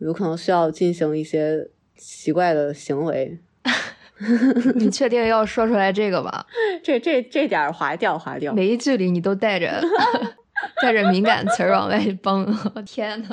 [0.00, 3.38] 有可能需要进行一些奇怪的行为。
[4.76, 6.44] 你确定要说出来这个吗？
[6.82, 8.52] 这这这点划掉划掉。
[8.52, 9.80] 每一句里你都带着
[10.82, 12.46] 带着敏感词儿往外崩，
[12.84, 13.28] 天呐，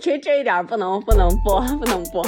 [0.00, 2.22] 这这一点不能不能播不能播。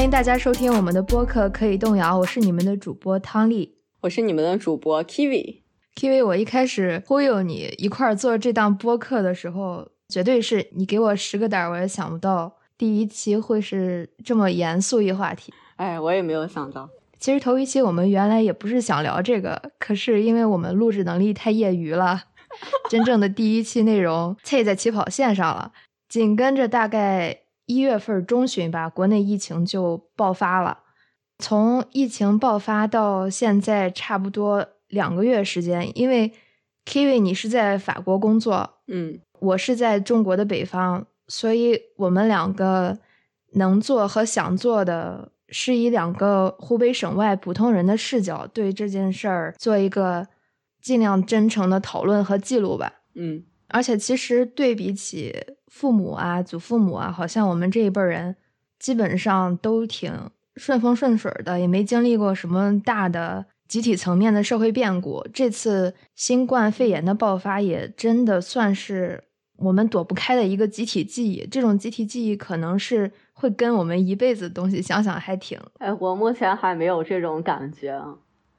[0.00, 2.16] 欢迎大家收听我们的播客，可以动摇。
[2.16, 5.60] 我是你们的主播汤丽，我是你们的主播 Kiwi。
[5.94, 15.52] Kiwi，我一开始忽悠你一块儿做这档播客的时候，绝对是你给我十个胆，我也想不到第一期会是这么严肃一话题。
[15.76, 16.88] 哎，我也没有想到。
[17.18, 22.22] 其实头一期我们原来也不是想聊这个，可是因为我们录制能力太业余了，
[22.88, 25.72] 真正的第一期内容 菜在起跑线上了，
[26.08, 27.40] 紧跟着大概。
[27.70, 30.80] 一月份中旬吧，国内疫情就爆发了。
[31.38, 35.96] 从疫情爆发到现在，差不多两个月时间。
[35.96, 36.32] 因为
[36.84, 42.98] Kiwi 你是在法国工作，嗯，我是在中国的北方，所以我们两个
[43.52, 50.26] 能做和想做的是以两个湖北省外普通人的视角，对这件事儿做一个
[50.82, 52.94] 尽量真诚的讨论和记录吧。
[53.14, 53.44] 嗯。
[53.72, 55.32] 而且其实对比起
[55.70, 58.36] 父母啊、祖父母啊，好像我们这一辈人
[58.78, 60.12] 基本上都挺
[60.56, 65.24] 顺风顺水的，也没经历过什么大的集体层面的社会变故。
[65.32, 69.22] 这次新冠肺炎的爆发也真的算是
[69.58, 71.46] 我们躲不开的一个集体记忆。
[71.46, 75.56] 这种集体记忆可能是会跟我们一辈子的东西，想想还挺……
[75.78, 77.96] 哎，我目前还没有这种感觉，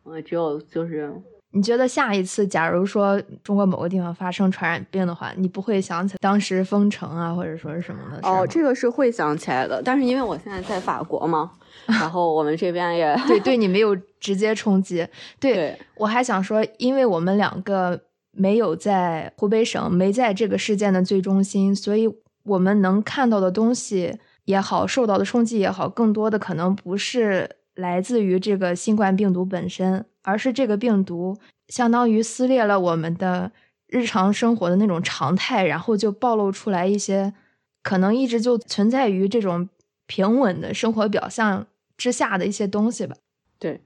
[0.04, 1.14] 我只有就是。
[1.54, 8.28] 你觉得下一次，假如说中国某个地方发生传染病的话，你不会想起当时封城啊，或者说是什么的？
[8.28, 11.52] 哦，这个是会想起来的，但是因为我现在在法国嘛，
[11.88, 15.06] 然后我们这边也对对你没有直接冲击。
[15.42, 18.00] 对，我还想说，因为我们两个
[18.32, 22.10] 没有在湖北省，没在这个事件的最中心，所以
[22.44, 30.06] 我们能看到的东西也好，受到的冲击也好，更多的可能不是来自于这个新冠病毒本身。
[30.24, 31.38] 而是这个病毒
[31.68, 33.52] 相当于撕裂了我们的
[33.88, 37.34] 日常生活的那种常态，然后就暴露出来一些
[37.82, 39.70] 可能一直就存在于这种
[40.06, 41.68] 平稳的生活表象
[41.98, 43.16] 之下的一些东西吧。
[43.58, 43.82] 对，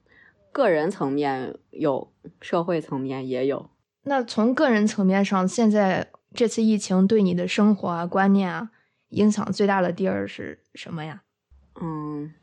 [0.51, 3.69] 个人层面有，社会层面也有。
[4.03, 8.69] 那从个人层面上，现在这次疫情对你的生活啊、观念啊
[9.09, 11.24] 影响最大的地儿是什么呀？
[11.81, 12.34] 嗯。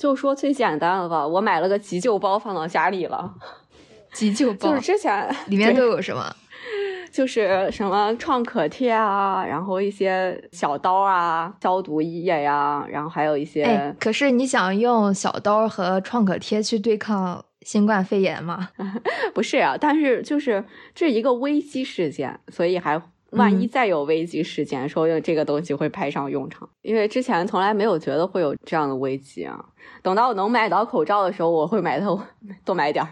[0.00, 3.34] 就说最简单的吧，我买了个急救包放到家里了。
[4.14, 6.34] 急救包就是之前里面都有什么？
[7.12, 13.62] 就是什么创可贴啊，然后一些小刀啊、消毒液呀，然后还有一些。
[13.62, 18.70] 哎，可是你想用小刀和创可贴去对抗新冠肺炎吗？
[19.34, 23.00] 不是啊，但是就是这一个危机事件，所以还。
[23.32, 26.68] 万一再有危机事件，说不定这个东西会派上用场。
[26.82, 29.64] 因为之前从来没有觉得会有这样的危机啊。
[30.02, 32.18] 等到我能买到口罩的时候，我会买到
[32.64, 33.10] 多买点儿，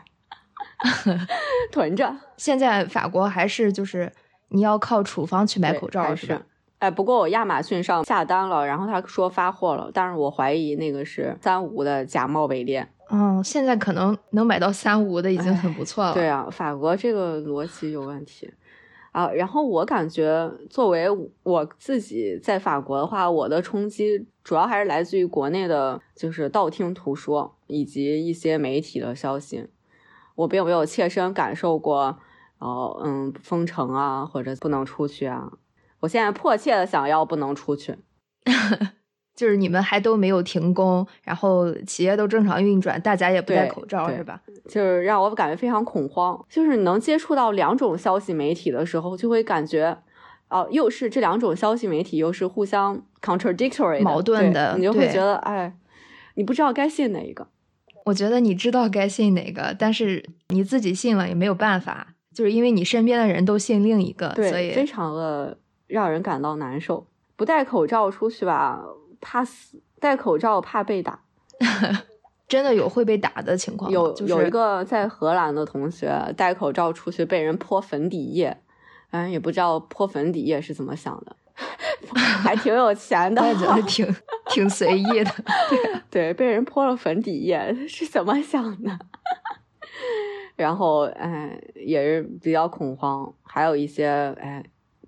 [1.70, 2.14] 囤着。
[2.36, 4.12] 现在法国还是就是
[4.48, 6.42] 你要靠处方去买口罩，是吧？
[6.78, 12.86] 哎，不过我亚马逊上下单了，然后他说发货了，但是我怀疑那个是三无的假冒伪劣。
[13.10, 16.12] 嗯，现在可能能买到三无的已经很不错了。
[16.12, 18.48] 对啊，法国这个逻辑有问题。
[19.18, 21.08] 啊，然后我感觉，作为
[21.42, 29.66] 我自己在法国的话，我的冲击主要还是来自于国内的，就是道听途说以及一些媒体的消息。
[30.36, 32.16] 我并没有切身感受过，
[32.60, 35.50] 哦，嗯，封城啊，或者不能出去啊。
[35.98, 37.98] 我现在迫切的想要不能出去。
[39.38, 44.42] 就是你们还都没有停工，然后企业都正常运转，大家也不戴口罩，是吧？
[44.68, 46.44] 就是让我感觉非常恐慌。
[46.50, 49.96] 就是能接触到两种消息媒体的时候，就会感觉，
[50.48, 55.72] 哦，又是这两种消息媒体又是互相 contradictory 矛盾的，你就会觉得，哎，
[56.34, 57.46] 你不知道该信哪一个。
[58.06, 67.06] 我觉得你知道该信哪个，但是你自己信了也没有办法，就是因为你身边的人都信另一个，所以非常的让人感到难受。
[67.36, 68.82] 不戴口罩出去吧。
[69.20, 71.20] 怕死，戴口罩怕被打，
[72.48, 73.90] 真的有会被打的情况。
[73.90, 78.56] 有有一个在荷兰的同学戴口罩出去被人泼粉底液，
[79.10, 81.36] 嗯，也不知道泼粉底液是怎么想的，
[82.14, 84.06] 还挺有钱的，我觉得挺
[84.50, 85.30] 挺随意的。
[86.10, 88.98] 对，被人泼了粉底液是怎么想的？
[90.56, 94.64] 然后哎，也是比较恐慌，还有一些哎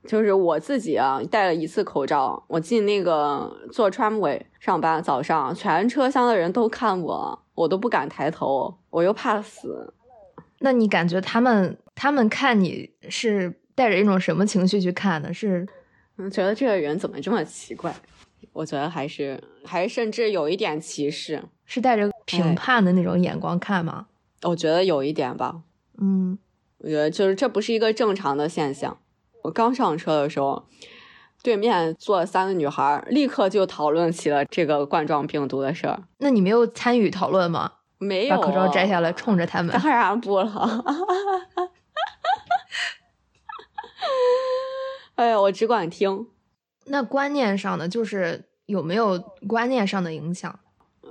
[0.06, 9.92] 就是我自己啊，戴了一次口罩，我进那个坐 tramway 上班，早上全车厢的人都看我，我都不敢抬头，我又怕死。
[10.60, 15.32] 那你感觉他们他们看你是带着一种什么情绪去看的？
[15.32, 15.66] 是
[16.30, 17.94] 觉得这个人怎么这么奇怪？
[18.52, 24.06] 我觉得还是还甚至有一点歧视，是带着评判的那种眼光看吗？
[24.42, 25.62] 我觉得有一点吧。
[25.98, 26.38] 嗯，
[26.78, 28.98] 我觉得就是这不是一个正常的现象。
[29.42, 30.66] 我刚上车的时候，
[31.42, 36.02] 对面坐三个女孩，立刻就讨论起了这个冠状病毒的事儿。
[36.18, 37.72] 那你没有参与讨论吗？
[37.98, 39.74] 没有，把口罩摘下来，冲着他们。
[39.78, 40.46] 当然不了。
[45.16, 46.26] 哎呀，我只管听。
[46.86, 50.58] 那观念上的，就是有没有观念上的影响？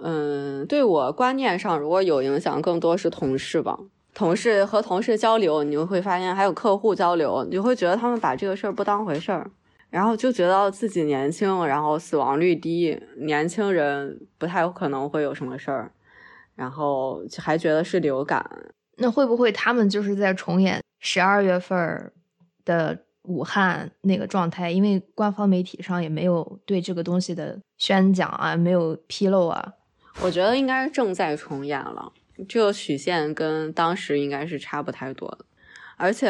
[0.01, 3.77] 嗯，对我观念上如果有影响，更多是同事吧。
[4.19, 9.49] 同事和同事交流，你就会发现还有客户交流，你就会觉得他们把这个事儿不当回事儿，
[9.89, 15.93] 然后就觉得自己年轻，然后死亡率低，年轻人不太有可能会有什么事儿，
[16.53, 18.45] 然后还觉得是流感。
[18.97, 22.11] 那会不会他们就是在重演十二月份
[22.65, 24.69] 的武汉那个状态？
[24.69, 29.75] 因为官方媒体上也没有对这个东西的宣讲啊，没有披露啊。
[30.21, 32.11] 我觉得应该是正在重演了。
[32.47, 35.45] 这个曲线跟当时应该是差不太多的，
[35.97, 36.29] 而且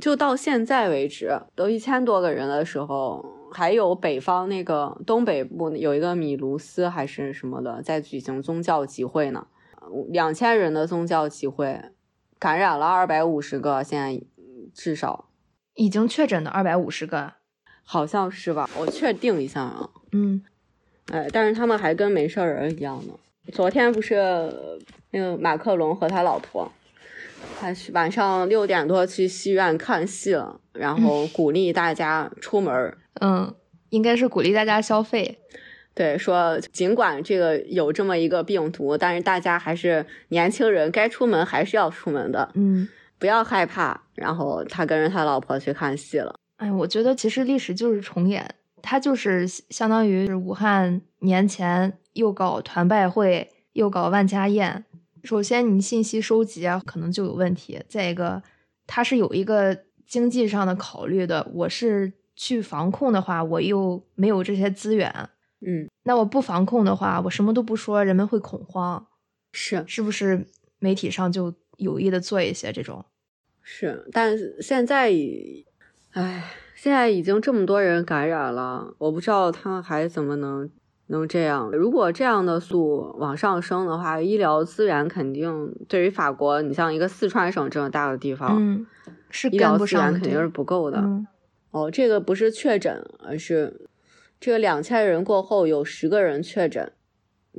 [0.00, 9.46] 就到现在为止，都一千多个人的时候，还有北方那个东北部有一个米卢斯还是什么的，在举行宗教集会呢，
[10.08, 11.80] 两千人的宗教集会，
[12.38, 14.20] 感染了二百五十个，现在
[14.72, 15.28] 至少。
[15.78, 17.34] 已经确诊的二百五十个，
[17.84, 18.66] 好像是吧？
[18.78, 20.42] 我确定一下啊，嗯，
[21.12, 23.12] 哎，但是他们还跟没事人一样呢。
[23.52, 24.52] 昨天不是。
[25.12, 26.70] 那个马克龙和他老婆，
[27.58, 32.94] 他是晚上六点多去戏院看戏了，然后鼓励大家出门。
[33.20, 33.54] 嗯，
[33.88, 35.38] 应该是鼓励大家消费。
[35.94, 42.50] 对，说尽管这个有这么一个病毒，但是大家还是年轻人，该出门还是要出门的。
[42.54, 42.86] 嗯，
[43.18, 44.02] 不要害怕。
[44.16, 46.34] 然后他跟着他老婆去看戏了。
[46.56, 54.84] 哎，我觉得其实历史就是重演，他就是相当于是武汉年前又搞团拜会，又搞万家宴。
[55.22, 57.82] 首先，你信息收集啊，可能就有问题。
[57.88, 58.42] 再一个，
[58.86, 59.76] 他是有一个
[60.06, 61.46] 经济上的考虑的。
[61.52, 65.12] 我是去防控的话，我又没有这些资源。
[65.60, 69.06] 嗯，那我不防控的话，我什么都不说，人们会恐慌。
[69.52, 70.46] 是，是不是
[70.78, 73.04] 媒体上就有意的做一些这种？
[73.62, 75.12] 是，但现在，
[76.12, 76.44] 唉，
[76.76, 80.70] 现在已经这么多人感染了，我不知道他还怎么能。
[81.08, 88.84] 能这样，如果这样的速往上升的话，医疗资源肯定对于法国，你像一个四川省这么大的地方，嗯，
[89.30, 91.00] 是医疗资源肯定是不够的。
[91.70, 93.86] 哦，这个不是确诊，而是
[94.40, 96.90] 这个两千人过后有十个人确诊，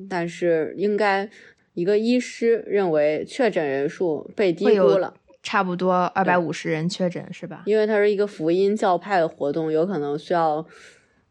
[0.09, 1.29] 但是应该
[1.73, 7.63] 一个医师认为确诊人数被低估了，差不多二百五十人确诊是吧？
[7.65, 10.65] 因为它是一个福音教派的活动，有可能需要，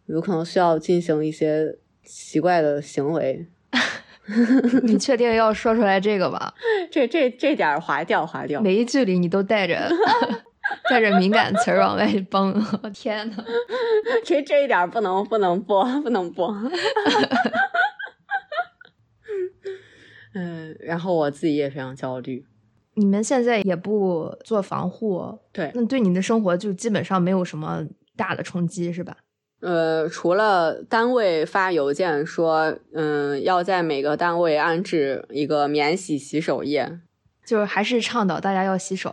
[0.07, 1.77] 有可能需要进行一些。
[2.07, 3.47] 奇怪的行为，
[4.85, 6.53] 你确定要说出来这个吗？
[6.91, 9.91] 这这这点划掉划掉，每一句里你都带着
[10.89, 13.45] 带着敏感词儿往外蹦，我天呐，
[14.25, 16.55] 这这一点不能不能播不能播。
[20.35, 22.45] 嗯，然后我自己也非常焦虑。
[22.95, 27.85] 你们现在也不做防护，对，那对你的生活就基本上没有什么
[28.17, 29.17] 大的冲击，是吧？
[29.67, 37.01] 呃，除了单位发邮件说，嗯，要在每个单位安置一个免洗洗手液，
[37.45, 39.13] 就是还是倡导大家要洗手。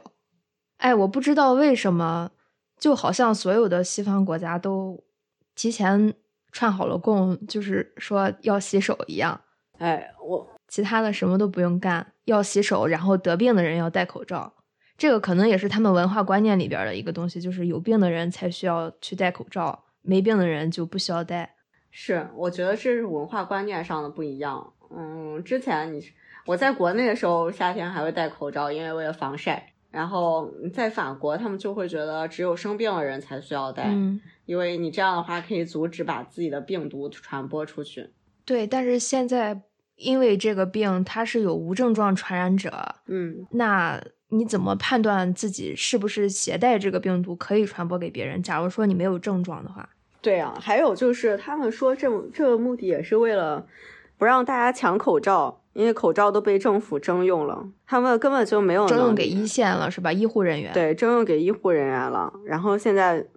[0.78, 2.30] 哎，我不知道为什么，
[2.78, 5.04] 就好像所有的西方国家都
[5.56, 6.14] 提前
[6.52, 9.42] 串好了供，就是说要洗手一样。
[9.80, 14.54] 哎，我其他的什么都不用干，要洗手，然后得病的人要戴口罩。
[15.00, 19.86] 这个可能也是他们文化观念里边的一个东西，就是有病的人才需要去戴口罩。
[20.04, 21.56] 没病的人就不需要戴，
[21.90, 24.74] 是我觉得这是文化观念上的不一样。
[24.96, 26.04] 嗯，之前你
[26.46, 29.74] 我在国内的时候，夏天还会戴口罩，因为为了防晒。
[29.90, 33.96] 然后在法国，他们就会觉得只有生病的人才需要戴，
[34.46, 38.10] 因为你这样的话可以阻止把自己的病毒传播出去。
[38.44, 39.62] 对，但是现在
[39.96, 44.04] 因为这个病它是有无症状传染者，嗯，那。
[44.30, 48.42] 你怎么判断自己是不是携带这个病毒可以传播给别人？
[48.42, 49.88] 假如说你没有症状的话，
[50.24, 53.68] 对啊，还有就是他们说这这个目的也是为了
[54.18, 60.14] 不让大家抢口罩，因为口罩都被政府征用了，他们根本就没有征用给一线了，是吧？
[60.14, 62.34] 医护人员对，征用给医护人员了。
[62.46, 63.28] 然后现在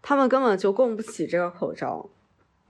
[0.00, 2.08] 他们根本就供不起这个口罩，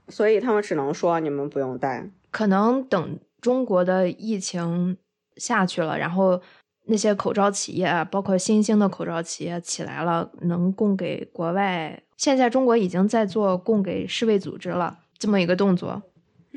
[0.07, 2.09] 所以他们只能说你们不用戴。
[2.31, 4.97] 可能等中国的疫情
[5.35, 6.41] 下去了，然后
[6.85, 12.01] 那些口罩企业，包括新兴的口罩企业起来了，能供给国外。
[12.17, 16.01] 现在中国已经在做供给世卫组织了这么一个动作。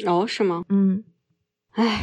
[0.06, 0.64] 哦，是吗？
[0.68, 1.04] 嗯。
[1.72, 2.00] 唉，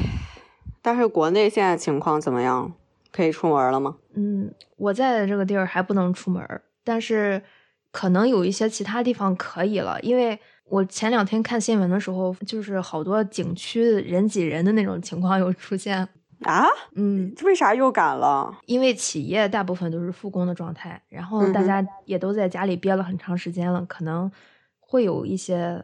[0.82, 2.74] 但是国内现在情况怎么样？
[3.12, 3.98] 可以出门了吗？
[4.14, 7.42] 嗯，我在的这个地儿还不能出门，但是。
[7.90, 16.08] 可能有一些其他地方可以了，因为我前两天看新闻的时候，就是好多景区人挤人的那种情况又出现
[16.44, 16.66] 啊。
[16.96, 18.58] 嗯，为啥又赶了？
[18.66, 24.32] 因为企业大部分都是复工的状态，然后大家也都在家里憋了很长时间了，可能
[24.80, 25.84] 会有一些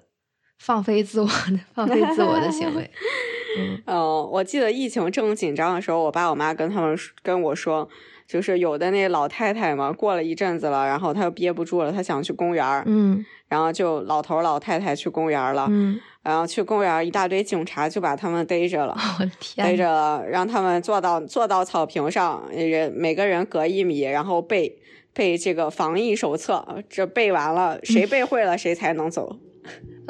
[0.60, 2.90] 放飞自我的、放飞自我的行为。
[3.86, 7.90] 嗯，我记得疫情正紧张的时候，我爸我妈跟他们跟我说。
[8.34, 24.80] 就是有的那老太太嘛，过了一阵子了，然后她又憋不住了，她想去公园儿，嗯，然后就老头老太太去公园了，嗯，然后去公园，一大堆警察就把他们逮着了，我的天，逮着了，让他们坐到坐到草坪上，人每个人隔一米，然后背
[25.14, 29.38] 背这个防疫手册，这背完了，谁背会了谁才能走，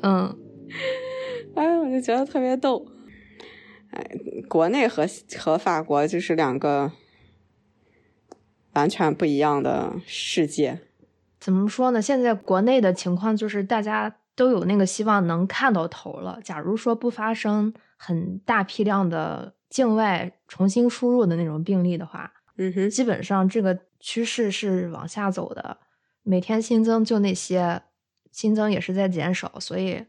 [0.01, 0.33] 嗯，
[1.55, 2.85] 哎，我就觉得特别逗，
[3.91, 4.01] 哎，
[4.47, 5.05] 国内和
[5.37, 6.89] 和法国就是两个。
[8.73, 10.79] 完全不一样的世界，
[11.39, 12.01] 怎么说呢？
[12.01, 16.39] 现在国内的情况就是大家都有那个希望能看到头了。
[16.43, 25.77] 假如说不发生很大批量的境外重新输入的那种病例的话，嗯哼，基本上这个趋势是往下走的。
[26.23, 27.81] 每天新增就那些，
[28.31, 30.03] 新增也是在减少，所以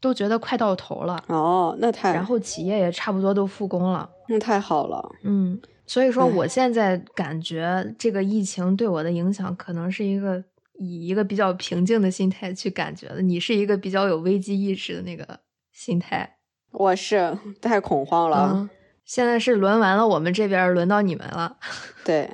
[0.00, 1.22] 都觉得快到头了。
[1.28, 2.12] 哦，那太……
[2.14, 5.08] 然后企业也差不多都复工了，那太好了。
[5.22, 5.60] 嗯。
[5.88, 13.22] 所以说，我现在感觉这个疫情对我的影响，可能是一个以一个比较平静的心态去感觉的。
[13.22, 15.40] 你是一个比较有危机意识的那个
[15.72, 16.36] 心态，
[16.72, 18.68] 我是太恐慌了。
[19.06, 21.56] 现在是轮完了我们这边，轮到你们了。
[22.04, 22.30] 对，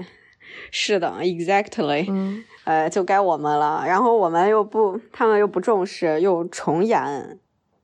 [0.73, 2.07] 是的，exactly。
[2.09, 3.85] 嗯，呃，就该我们了。
[3.87, 7.39] 然后我们又不，他们又不重视，又重演。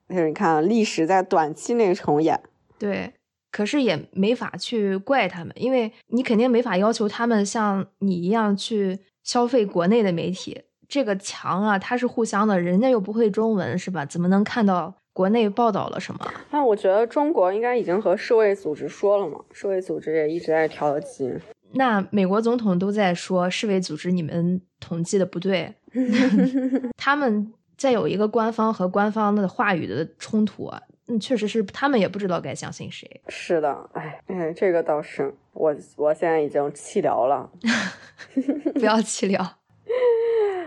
[0.08, 2.42] 就是你看，历史在短期内重演。
[2.76, 3.14] 对。
[3.50, 10.62] 可是也没法去怪他们，因为你肯定没法要求他们像你一样去消费国内的媒体。
[10.88, 14.04] 这个墙啊，它是互相的，人家又不会中文，是吧？
[14.04, 16.32] 怎么能看到国内报道了什么？
[16.50, 21.32] 那我觉得中国应该已经和世卫组织说了嘛，世卫组织也一直在调剂。
[21.74, 25.72] 那美国总统都在说世卫组织你们统计的不对，
[26.98, 30.82] 他们在有一个官方和官方的话语的冲突啊。
[31.10, 33.20] 嗯，确实是，他们也不知道该相信谁。
[33.28, 37.50] 是的，哎，嗯，这个倒是，我我现在已经弃疗了
[38.74, 39.44] 不要弃疗，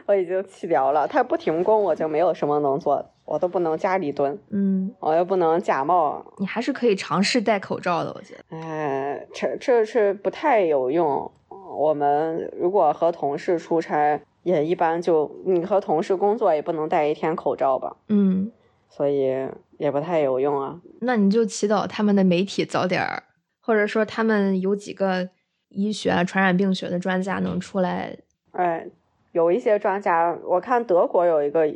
[0.05, 1.07] 我已经弃疗了。
[1.07, 6.25] 他不停工，我就没有什么能做，我都不能家里蹲，嗯，我又不能假冒。
[6.37, 8.57] 你还是可以尝试戴口罩的，我觉得。
[8.57, 11.31] 哎，这这是不太有用。
[11.75, 17.95] 我们如果和同事出差，也一般就你和同事工作也不能戴一天口罩吧？
[18.09, 18.51] 嗯，
[18.95, 19.49] 所以。
[19.79, 23.23] 也不太有用啊，那你就祈祷他们的媒体早点儿，
[23.59, 25.27] 或者说他们有几个
[25.67, 28.15] 医学、传染病学的专家能出来。
[28.51, 28.87] 哎，
[29.33, 31.69] 有一些专家，我看德国有一个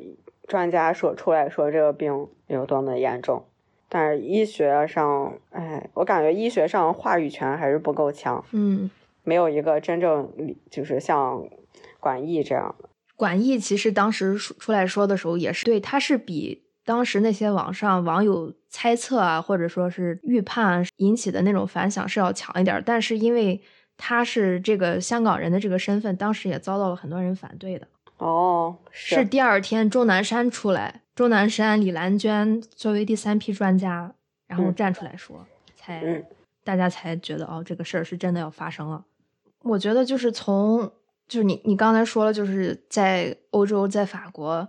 [0.48, 3.44] 专家说出来说这个病有多么严重，
[3.90, 8.42] 但是医学上，哎，我感觉医学上话语权还是不够强。
[8.52, 8.90] 嗯，
[9.24, 10.32] 没有一个真正
[10.72, 11.44] 就是像
[12.00, 12.88] 管义这样的。
[13.18, 16.64] 管义其实当时出来说的时候也是对，他是比。
[16.88, 23.62] 当时那些网上网友猜测啊，或者说是预判引起的那种反响是要强一点，但是因为
[23.98, 27.86] 他是这个香港人的这个身份，当时也遭到了很多人反对的。
[28.20, 34.13] 哦，是第二天钟南山出来，钟南山、李兰娟作为第三批专家，
[34.48, 36.24] 然后站出来说，才
[36.63, 39.03] 大家才觉得哦，这个事儿是真的要发生了。
[39.63, 40.89] 我觉得就是从
[41.27, 44.65] 就是你你刚才说了，就是在欧洲，在法国。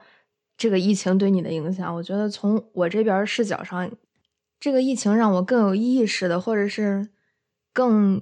[0.59, 3.89] 这个疫情对你的影响，我觉得从我这边视角上，
[4.59, 7.09] 这个疫情让我更有意识的，或者是
[7.73, 8.21] 更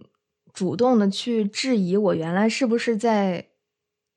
[0.53, 3.47] 主动的去质疑我原来是不是在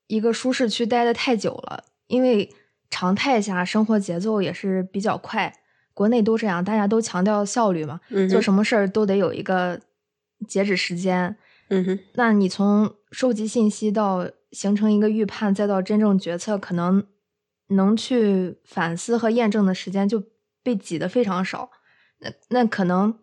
[0.06, 1.84] 一个舒适区待的太久了。
[2.08, 2.52] 因为
[2.90, 5.54] 常态下生活节奏也是比较快，
[5.94, 9.80] 国内都这样，大家都强调效率嘛，做什么事儿都得有一个
[10.46, 11.34] 截止时间。
[11.68, 17.06] 嗯哼，那你从收集信息到形成一个预判，再到真正决策，可能。
[17.70, 20.22] 能去反思和验证的时间就
[20.62, 21.70] 被挤得非常少，
[22.18, 23.18] 那那可能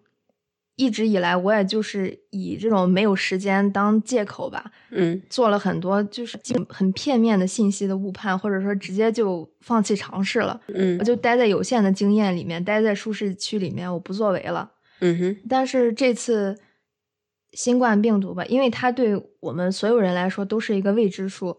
[0.75, 6.39] 一直以来，我也就是以这种没有时间当借口吧，嗯，做了很多就是
[6.69, 15.37] 很片面的信息的误判，或者说直接就放弃尝试了，嗯，我就待在有限的经验里面，待在舒适区里面，我不作为了，嗯哼。
[15.49, 16.57] 但是这次
[17.53, 21.57] 新冠病毒吧，因为它对我们所有人来说都是一个未知数。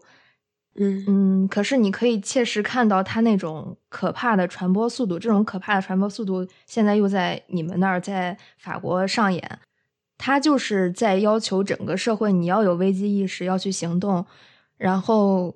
[0.81, 9.59] 嗯嗯，可是你可以切实看到它那种可怕的传播速度，这种可怕的传播速度现在又在你们那儿，在法国上演。
[10.17, 14.25] 它就是在要求整个社会你要有危机意识，要去行动，
[14.77, 15.53] 然后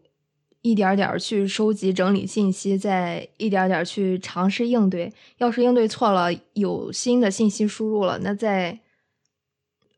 [0.62, 5.14] 一点点去收集整理信息，再一点点去尝试应对。
[5.38, 8.80] 要是应对错了，有新的信息输入了，那再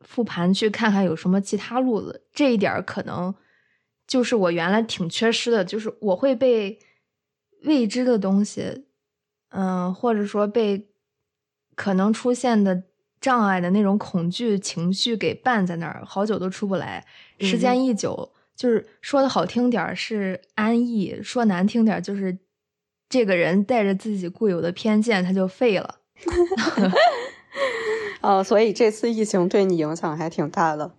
[0.01, 2.21] 复盘去看看有什么其他路子。
[2.31, 3.33] 这一点可能。
[4.07, 6.79] 就是我原来挺缺失的，就是我会被
[7.63, 8.85] 未知的东西，
[9.49, 10.87] 嗯，或者说被
[11.75, 12.83] 可能出现的
[13.19, 17.05] 障碍的那种恐惧情绪给绊在那儿，好久都出不来。
[17.39, 22.37] 时间一久，就是说的好听点儿是安逸，说难听点儿就是
[23.09, 25.99] 这个人带着自己固有的偏见，他就废了。
[28.21, 30.95] 哦，所以这次疫情对你影响还挺大的。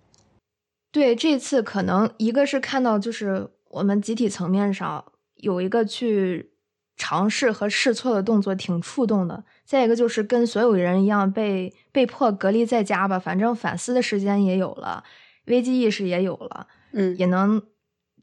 [0.96, 6.52] 对，这次可能一个是看到，就是我们集体层面上有一个去
[6.96, 9.44] 尝试和试错的动作，挺触动的。
[9.66, 15.04] 再一个就是跟所有人一样，被被迫隔离在家吧，反正反思的时间也有了，
[15.48, 17.60] 危机意识也有了，嗯，也能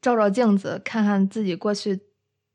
[0.01, 1.99] 照照镜子，看看自己过去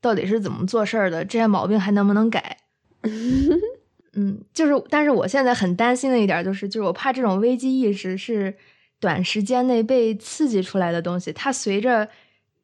[0.00, 2.56] 到底是怎么做事儿的，这些毛病还能不能改？
[4.14, 8.56] 嗯，就是，但是我现在很担心的一点就是，就是我怕这种危机意识是。
[9.00, 12.08] 短时间内被刺激出来的东西，它随着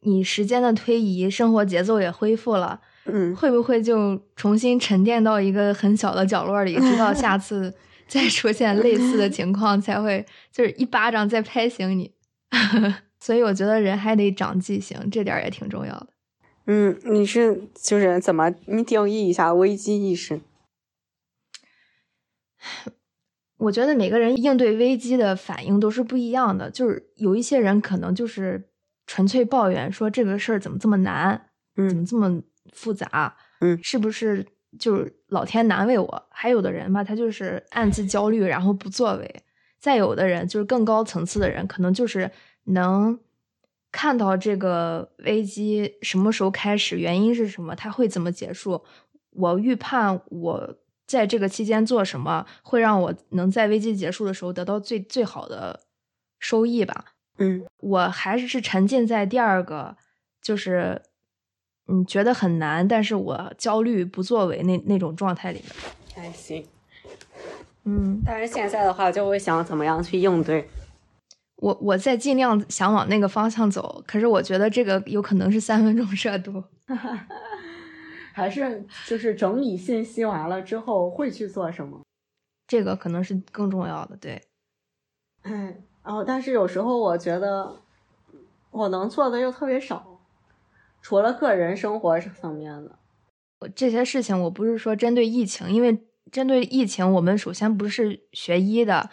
[0.01, 7.75] 你时间的推移，生活节奏也恢复了，嗯，会不会就重新沉淀到一个很小的角落里，直到下次
[8.07, 12.13] 再出现类似的情况才会，就是一巴掌再拍醒你。
[13.19, 16.09] 所以我觉得人还得长记性，这点也挺重要的。
[16.67, 20.41] 嗯，你是就是怎么你定义一下危机意识？
[23.65, 28.63] 我觉得每个人应对危机的反应都是不一样的，就是有一些人可能就是
[29.07, 34.47] 纯粹抱怨说这个事儿怎么这么难，嗯，怎么这么复杂，嗯，是不是
[34.79, 36.27] 就是老天难为我？
[36.31, 39.27] 还有的人吧，他就是暗自焦虑，然后不作为；
[39.81, 42.31] 再有的人就是更高层次的人，可能就是
[42.65, 43.19] 能
[43.91, 48.85] 看到这个危机什么时候开始，原因是什么，他会怎么结束。
[49.31, 50.77] 我预判我。
[51.07, 55.81] 在这个期间做什么会让我能在危机结束的时候得到最最好的
[56.39, 57.05] 收益吧？
[57.39, 59.97] 嗯，我还是沉浸在第二个，
[60.41, 61.03] 就是
[61.89, 65.69] 嗯觉得很难，但是我焦虑不作为那那种状态里面。
[66.15, 66.65] 还行，
[67.85, 70.69] 嗯，但是现在的话就会想怎么样去应对。
[71.57, 76.63] 我我在尽量想往那个方向走，可是我觉得这个有可能是三分钟 热度。
[78.35, 82.03] 还是就是整理信息完了之后会去做什么？
[82.67, 84.43] 这个可能是更重要的，对。
[85.43, 87.81] 哎，然后但是有时候我觉得
[88.73, 90.21] 我能做的又特别少，
[91.01, 92.99] 除了个人生活层面的
[93.77, 99.11] 这些事情，我不是说针对疫情，因为针对疫情，我们首先不是学医的，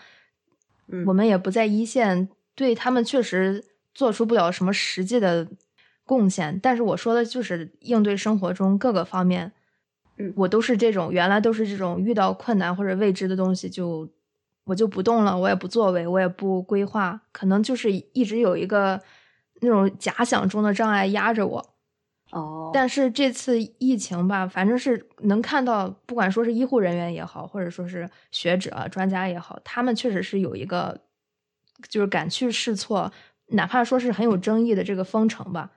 [0.87, 5.47] 嗯，我们也不在一线，对他们确实做出不了什么实际的。
[6.11, 9.49] 贡献，但是我说的就是应对生活中各个方面，
[10.17, 14.09] 嗯，我都是这种，原来都是这种，遇到困难或者未知的东西就
[14.65, 19.01] 我就不动了，我也不作为，我也不规划，可能就是一直有一个
[19.61, 21.75] 那种假想中的障碍压着我。
[22.31, 30.99] 哦，但是这次疫情吧，反正是能看到，不管说是医护人员也好，或者说是学者专家也好，他们确实是有一个
[31.87, 33.09] 就是敢去试错，
[33.47, 35.71] 哪怕说是很有争议的这个封城吧。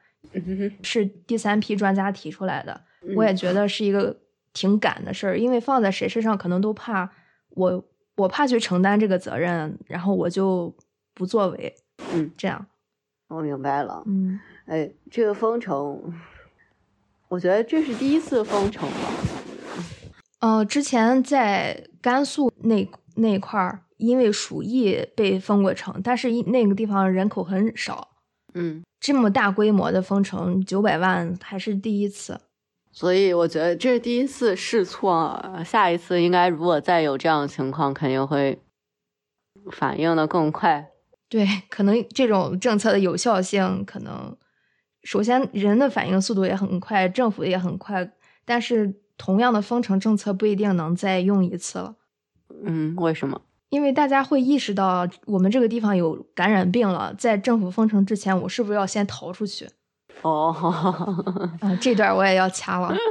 [0.82, 2.80] 是第三批专家提出来的，
[3.16, 4.16] 我也觉得是一个
[4.52, 7.10] 挺赶的事儿，因为放在谁身上可能都怕
[7.50, 7.84] 我，
[8.16, 10.74] 我怕去承担这个责任，然后我就
[11.14, 11.74] 不作为，
[12.12, 12.66] 嗯，这样，
[13.28, 16.12] 我明白了，嗯，哎，这个封城，
[17.28, 19.10] 我觉得这是第一次封城吧，
[20.40, 28.08] 呃，之前在甘肃那那块儿，因为鼠疫被封过城，但是那个地方人口很少，
[28.54, 28.82] 嗯。
[29.04, 32.40] 这么大规模的封城，九百万还是第一次，
[32.90, 35.44] 所以我觉得这是第一次试错。
[35.62, 38.58] 下一次应该如果再有这样的情况，肯定会
[39.70, 40.88] 反应的更快。
[41.28, 44.34] 对，可能这种政策的有效性，可能
[45.02, 48.10] 首先人的反应速度也很快，政府也很快，
[48.46, 51.96] 但是同样的封城政策不一定能再用一次了。
[52.64, 53.42] 嗯，为什么？
[53.68, 59.68] 因为大家会意识到我们这个地方有感染病了，在政府封城之前，我是不是要先逃出去？
[60.22, 60.54] 哦，
[61.60, 62.94] 啊，这段我也要掐了。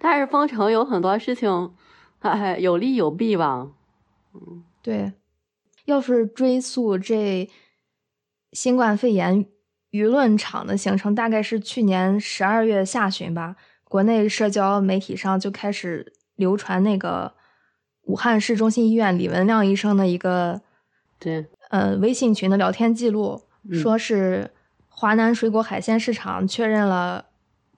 [0.00, 1.72] 但是封城有很多事情，
[2.20, 3.68] 哎，有利有弊吧？
[4.34, 5.12] 嗯，对。
[5.84, 7.48] 要是追溯这
[8.52, 9.46] 新冠肺炎
[9.92, 17.32] 舆论场的形成，大概是去年十二月下旬吧，国内社交媒体上就开始流传那个
[18.06, 20.60] 武汉市中心医院李文亮医生的一个
[21.20, 23.42] 对呃微信群的聊天记录，
[23.72, 24.50] 说是
[24.88, 27.26] 华南水果海鲜市场确认了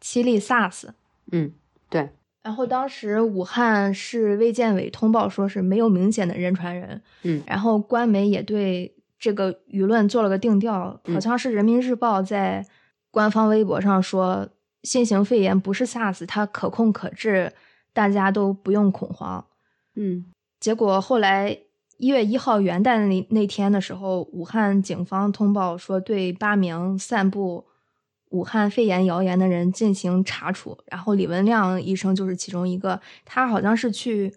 [0.00, 0.88] 七例 SARS。
[1.32, 1.52] 嗯，
[1.90, 2.10] 对。
[2.42, 12.64] 然后当时武汉市卫健委通报说是没有明显的人传人，嗯，然后官媒也对这个舆论做了个定调，好像是人民日报在
[13.10, 14.48] 官方微博上说
[14.82, 17.52] 新型肺炎不是 SARS，它可控可治，
[17.92, 19.44] 大家都不用恐慌，
[19.98, 20.24] 嗯，
[20.60, 21.58] 结果后来
[21.96, 27.66] 一月一号元旦那那天的时候，武汉警方通报说对八名散布。
[28.30, 33.00] 武汉肺炎谣言的人进行查处，然后李文亮医生就是其中一个。
[33.24, 34.34] 他好像是去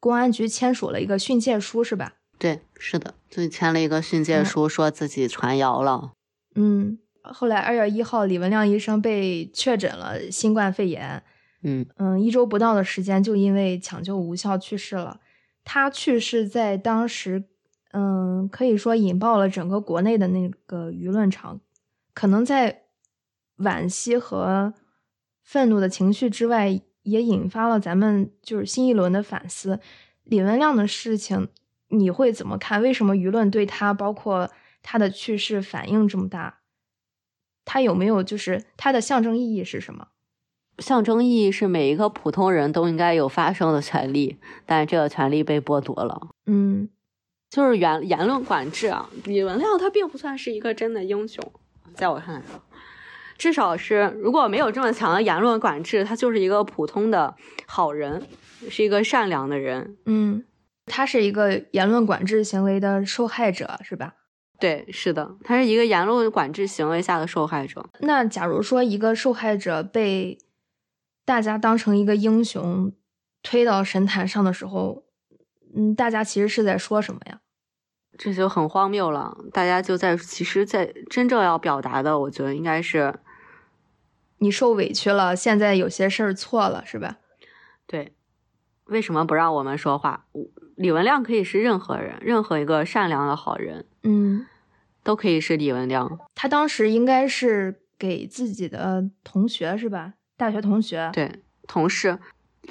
[0.00, 2.14] 公安局签署了一个训诫书，是吧？
[2.38, 6.12] 对，是的，就签了一个训诫书，说自己传谣了。
[6.54, 11.22] 嗯，后来二月一号，李文亮医生被确诊了新冠肺炎。
[11.62, 15.20] 嗯，一周不到的时间就因为抢救无效去世了。
[15.64, 17.44] 他去世在当时，
[17.92, 21.60] 嗯，可以说引爆了整个国内的那个舆论场，
[22.14, 22.80] 可能在。
[23.58, 24.74] 惋惜和
[25.42, 29.78] 愤怒的情绪之外，也引发了咱们就是新一轮的反思。
[30.24, 31.48] 李文亮的事情，
[31.88, 32.82] 你会怎么看？
[32.82, 34.50] 为什么舆论对他，包括
[34.82, 36.60] 他的去世反应这么大？
[37.64, 40.08] 他有没有就是他的象征意义是什么？
[40.82, 46.28] 象征意义是每一个普通人都应该有发声的权利，但是这个权利被剥夺了。
[46.44, 46.90] 嗯，
[47.48, 49.08] 就是言言论管制啊。
[49.24, 51.52] 李文亮他并不算是一个真的英雄，
[51.94, 52.42] 在我看来。
[53.38, 57.34] 至少是，如果没有这么强的言论管制，他就是一个普通的
[57.66, 58.22] 好人，
[58.68, 59.96] 是一个善良的人。
[60.06, 60.44] 嗯，
[60.86, 64.14] 他是一个言论管制行为的受害者，是吧？
[64.60, 67.84] 对，是的，他是一个言论管制行为下的受害者。
[67.98, 70.38] 那假如说一个受害者被
[71.24, 72.92] 大家当成一个英雄
[73.42, 75.04] 推到神坛上的时候，
[75.74, 77.40] 嗯，大家其实是在说什么呀？
[78.18, 79.36] 这就很荒谬了。
[79.52, 83.20] 大家就在，其实，在真正要表达的，我觉得应该是。
[84.38, 87.18] 你受委屈了，现在有些事儿错了，是吧？
[87.86, 88.12] 对，
[88.86, 90.26] 为什么不让我们说话？
[90.74, 94.44] 李文亮可以是任何人，任何一个善良的好人，嗯，
[95.04, 96.18] 都可以是李文亮。
[96.34, 100.14] 他当时应该是给自己的同学是吧？
[100.42, 101.30] 大学同学，对，
[101.68, 102.18] 同事，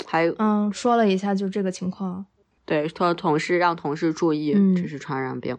[0.05, 2.25] 还有，嗯，说了一下就这个情况。
[2.65, 5.57] 对，说同事让同事注意，这是传染病。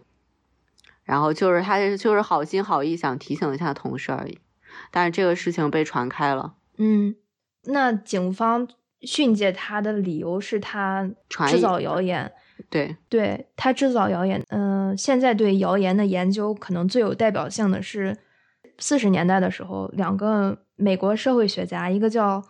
[1.05, 4.37] 然后就是他就是好心好意想提醒一下同事而已。
[4.91, 6.53] 但是这个事情被传开了。
[6.77, 7.15] 嗯，
[7.63, 8.67] 那警方
[9.01, 12.31] 训诫他的理由是他制造谣言。
[12.69, 14.43] 对，对他制造谣言。
[14.49, 18.15] 嗯，现在对谣言的研究可能最有代表性的是
[18.77, 22.43] 四十年代的时候，两个美国社会学家，一个叫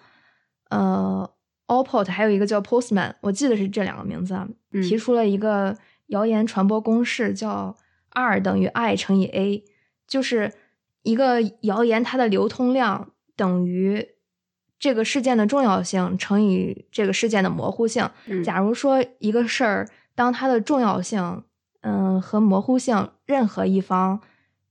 [0.70, 1.30] 呃
[1.68, 7.76] Allport，还有一个叫 Postman，我记得是这两个名字啊，提出了一个谣言传播公式，叫
[8.10, 9.64] R 等于 I 乘以 A，
[10.08, 10.54] 就是。
[11.06, 14.08] 一个谣言，它的流通量等于
[14.80, 18.10] 这个事件的重要性乘以这个事件的模糊性。
[18.42, 21.44] 假如说一个事儿，当它的重要性，
[21.82, 24.22] 嗯，和模糊性任何一方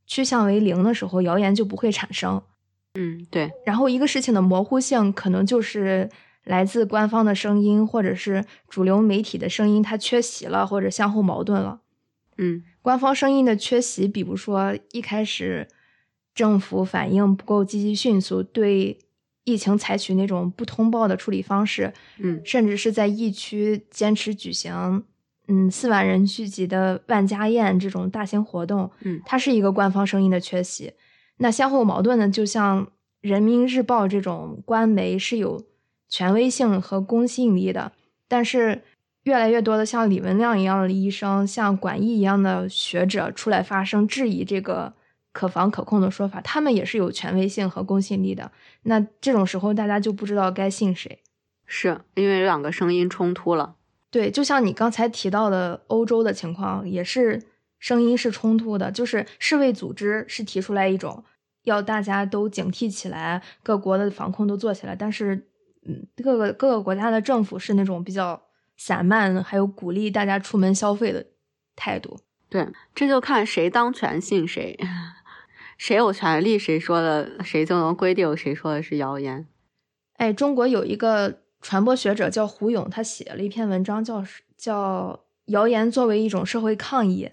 [0.06, 2.42] 趋向为零的时候，谣言就不会产生。
[2.94, 3.50] 嗯，对。
[3.64, 6.08] 然后一个事情的模糊性，可能就是
[6.44, 11.80] 来自官方的声音，或者是主流媒体的声音，它缺席了，或者相互矛盾了。
[12.38, 15.68] 嗯，官方声音的缺席，比如说一开始。
[16.34, 18.98] 政府反应不够积极迅速，对
[19.44, 25.04] 疫情采取那种不通报的处理方式，嗯，甚至是在疫区坚持举行，
[25.48, 30.94] 嗯，四万人聚集的万家宴这种大型活动，嗯，它是一个官方声音的缺席。
[31.42, 32.86] 那相互矛盾呢，就像
[33.20, 35.62] 人民日报这种官媒是有
[36.08, 37.92] 权威性和公信力的，
[38.28, 38.80] 但是
[39.24, 44.94] 越来越多的像李文亮一样的医生，像管义一样的学者出来发声质疑这个。
[45.34, 48.52] 可防可控的说法，他们也是有权威性和公信力的。
[48.82, 51.20] 那这种时候，大家就不知道该信谁，
[51.64, 53.76] 是因为两个声音冲突了。
[54.10, 57.42] 对，就像你刚才提到的欧洲的情况，也是
[57.78, 58.92] 声音是冲突的。
[58.92, 61.24] 就是世卫组织是提出来一种
[61.64, 65.48] 要大家都警惕起来，各国的防控都做起来，但是，
[65.86, 68.42] 嗯，各个各个国家的政府是那种比较
[68.76, 71.26] 散漫，还有鼓励大家出门消费的
[71.76, 72.18] 态度。
[72.48, 74.78] 对，这就看谁当权信谁，
[75.78, 79.46] 谁有权利，谁说的谁就能规定谁说的是谣言。
[80.16, 84.24] 哎，中国有一个传播学者叫胡勇，他写了一篇文章，叫
[84.56, 87.30] 叫谣言作为一种社会抗议。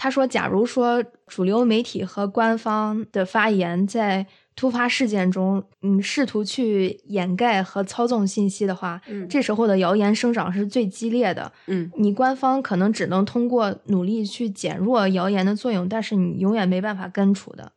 [0.00, 11.50] 他说，假如说主流媒体和官方的发言在突发事件中，嗯，试图去掩盖和操纵信息的话，嗯，这时候的谣言生长是最激烈的。
[11.66, 17.72] 嗯，你官方可能只能通过努力去减弱谣言的作用，但是你永远没办法根除的。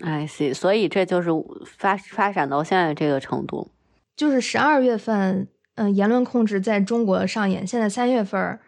[0.00, 1.30] 哎，是，所以这就是
[1.66, 3.68] 发发展到现在这个程度。
[4.16, 7.66] 就是十二月份，嗯，言论控制在中国上演。
[7.66, 8.60] 现在三月份，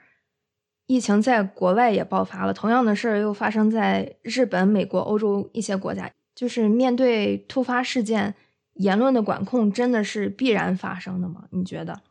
[0.87, 6.11] 疫情在国外也爆发了，同样的事儿又发生在日本、美国、欧洲一些国家。
[6.35, 8.35] 就是面对突发事件，
[8.75, 11.44] 言论的管控真的是必然发生的吗？
[11.51, 12.03] 你觉得？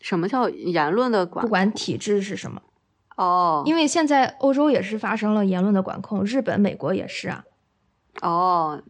[0.00, 1.44] 什么叫言论的管？
[1.44, 2.62] 不管体制是什么？
[3.16, 7.44] 哦，因为现在欧洲也是发生了言论的管控，日本、美国也是啊。
[8.22, 8.82] 哦。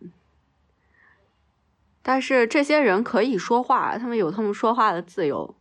[2.03, 5.57] 但是这些人可以说话，他们有他们说话的自由，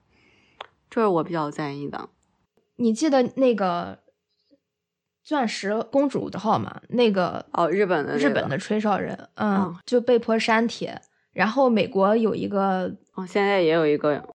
[0.90, 2.10] 这是我比较在意的。
[2.76, 4.00] 你记得那个
[5.24, 6.82] 钻石公主的号吗？
[6.90, 11.02] 那个哦，日本的日本的吹哨人，嗯，就被迫删帖。
[11.32, 14.30] 然后美国有一个，哦，现在也有一个，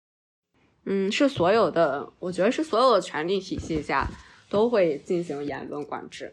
[0.84, 4.08] 嗯，是所有的，我觉得是所有的权力体系下
[4.48, 6.32] 都会进行言论管制。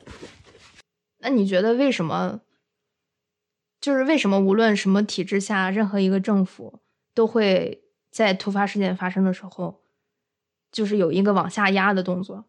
[1.19, 2.41] 那你觉得为什么？
[3.81, 6.79] 就是为什么无论什么体制下，任何一个政府
[7.13, 9.83] 都会在突发事件发生的时候，
[10.75, 12.43] 就是有一个往下压的动作。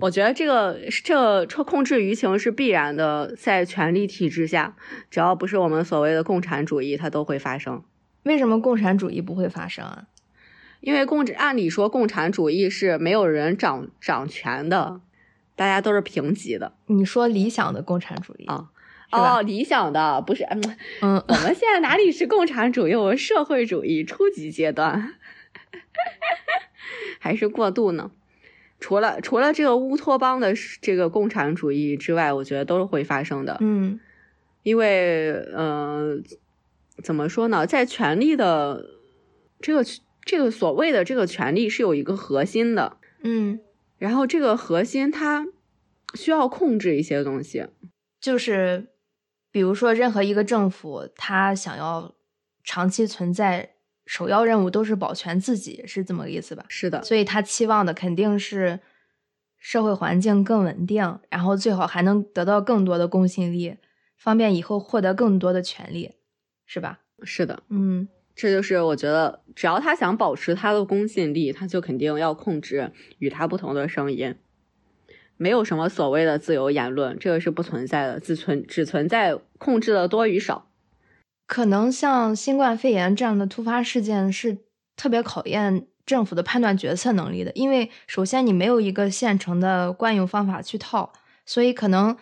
[0.00, 4.74] 我觉得这个这这控制舆情是必然的，在权力体制下，
[5.08, 7.84] 只要不是我们所谓的共产主义，它都会发生。
[8.24, 10.06] 为什么共产主义不会发生啊？
[10.80, 15.00] 因为共按理说共产主义是没有人掌掌权的，
[15.54, 16.74] 大家都是平级的。
[16.86, 18.70] 你说理想的共产主义啊？
[19.10, 20.60] 哦，理想的不是，嗯
[21.00, 22.94] 嗯，我们现在哪里是共产主义？
[22.94, 25.14] 我们社会主义初级阶段，
[27.18, 28.10] 还是过度呢？
[28.80, 33.56] 除了除了这个乌托邦的这个共产主义之外，我觉得都是会发生的。
[33.60, 33.98] 嗯，
[34.62, 36.18] 因为，呃，
[37.02, 37.66] 怎么说呢？
[37.66, 38.84] 在权力的
[39.60, 39.84] 这个
[40.22, 43.60] 这个所谓的这个权力是有一个核心的，嗯，
[43.98, 45.46] 然后这个核心它
[46.14, 47.66] 需要控制一些东西，
[48.20, 48.88] 就是。
[49.50, 52.14] 比如说，任何一个政府，它想要
[52.62, 53.76] 长期存在，
[54.08, 56.64] 首要任务都是保全自己，是这么个意思吧？
[56.68, 58.80] 是的，所以他期望的肯定是
[59.58, 63.76] 社会环境更稳定，然后最好还能得到更多的公信力，
[64.16, 66.12] 方便以后获得更多的权利，
[66.64, 67.00] 是吧？
[67.22, 74.36] 是的，嗯，这就是我觉得，只要他想保持他的公信力，他就肯定要控制与他不同的声音。
[75.36, 80.67] 没有什么所谓的自由言论，这个是不存在的，只存只存在控制的多与少。
[81.48, 84.58] 可能像新冠肺炎这样的突发事件是
[84.94, 91.12] 特别考验政府的判断决策能力的，因为首先你没有一个现成的惯用方法去套，
[91.44, 92.16] 所以可能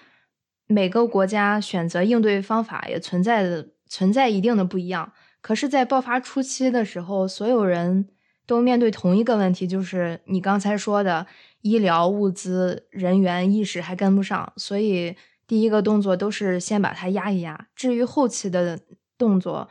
[0.67, 5.13] 每个国家选择应对方法也存在的存在一定的不一样。
[5.43, 8.09] 可是，在爆发初期的时候，所有人
[8.47, 11.27] 都面对同一个问题，就是你刚才说的。
[11.63, 15.17] 医疗物资、人员意识还跟不上，所以
[15.49, 17.67] 第一个动作都是先把它压一压。
[17.75, 18.79] 至于后期的
[19.19, 19.69] 动作，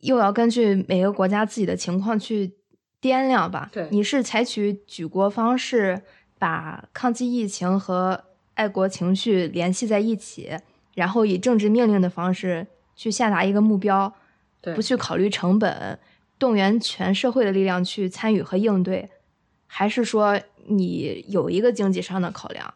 [0.00, 2.54] 又要根据每个国家自己的情况去
[3.00, 3.70] 掂量吧。
[3.72, 6.02] 对，你是采取举国方式，
[6.38, 10.58] 把抗击疫情和爱国情绪联系在一起，
[10.94, 14.12] 然后以政治命令的方式去下达一个目标，
[14.74, 15.98] 不去考虑成本，
[16.38, 19.10] 动员全社会的力量去参与和应对，
[19.66, 20.40] 还是说？
[20.66, 22.72] 你有一个经济上的考量，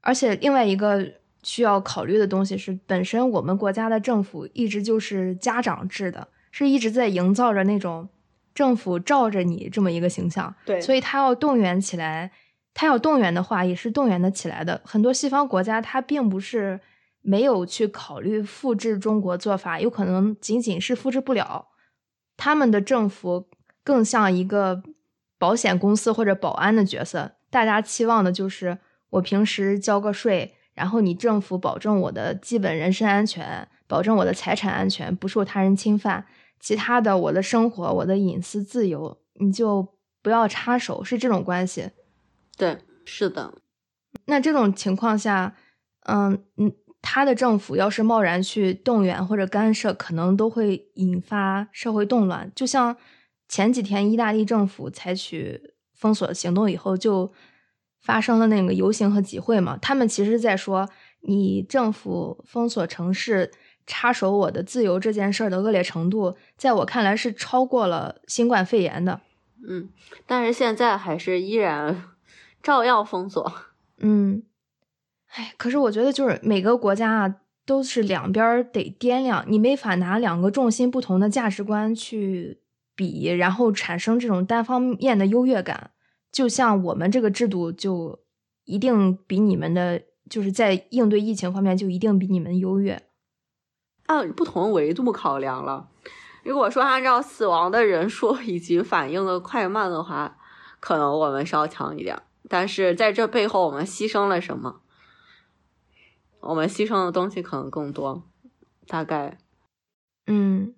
[0.00, 8.08] 而且另外一个需要考虑的东西是，本身我们国家的政府一直就是家长制的，是一直在营造着那种
[8.54, 10.54] 政府罩着你这么一个形象。
[10.64, 12.30] 对，所以他要动员起来，
[12.74, 14.80] 他要动员的话也是动员的起来的。
[14.84, 16.80] 很多西方国家他并不是
[17.22, 21.68] 没有去考虑复制中国做法，有可能仅仅是复制不了，
[22.36, 23.48] 他们的政府
[23.82, 24.82] 更像一个。
[25.40, 28.76] 保险公司或者保安的角色，大家期望的就是
[29.10, 36.24] 我平时交个税，然后你政府保证我的基本人身安全，保证我的财产安全不受他人侵犯，
[36.60, 39.86] 其他的我的生活、我的隐私自由你就
[40.22, 41.90] 不要插手，是这种关系。
[42.56, 43.52] 对，是的。
[44.26, 45.56] 那这种情况下，
[46.06, 52.96] 嗯嗯，他的政府要是贸然去动员或者干涉，可能都会引发社会动乱，就像。
[53.50, 57.32] 前几天意大利政府采取封锁行动以后，就
[58.08, 59.76] 发生了那个游行和集会嘛。
[59.82, 60.88] 他们其实在说，
[61.20, 63.50] 你政府封锁城市、
[63.86, 69.20] 插手我的自由这件事儿的恶劣程度，在我看来是超过了新冠肺炎的。
[69.68, 69.90] 嗯，
[70.26, 72.04] 但是现在还是依然
[72.62, 73.52] 照样封锁。
[73.98, 74.42] 嗯，
[75.34, 77.34] 哎，可是我觉得就是每个国家啊，
[77.66, 82.62] 都是两边得掂量，你没法拿两个重心不同的价值观去。
[82.94, 85.92] 比，然后产生这种单方面的优越感，
[86.30, 88.20] 就像我们这个制度就
[88.64, 93.02] 一定比你们的，就是在应对疫情方面就一定比你们优越。
[94.06, 95.90] 按不同维度考量了，
[96.42, 100.38] 如果说按照死亡的人数以及反应的快慢的话，
[100.80, 102.22] 可能我们稍强一点。
[102.48, 104.80] 但是在这背后，我们牺牲了什么？
[106.40, 108.22] 我们牺牲的东西可能更多，
[108.86, 109.38] 大概，
[110.26, 110.74] 嗯。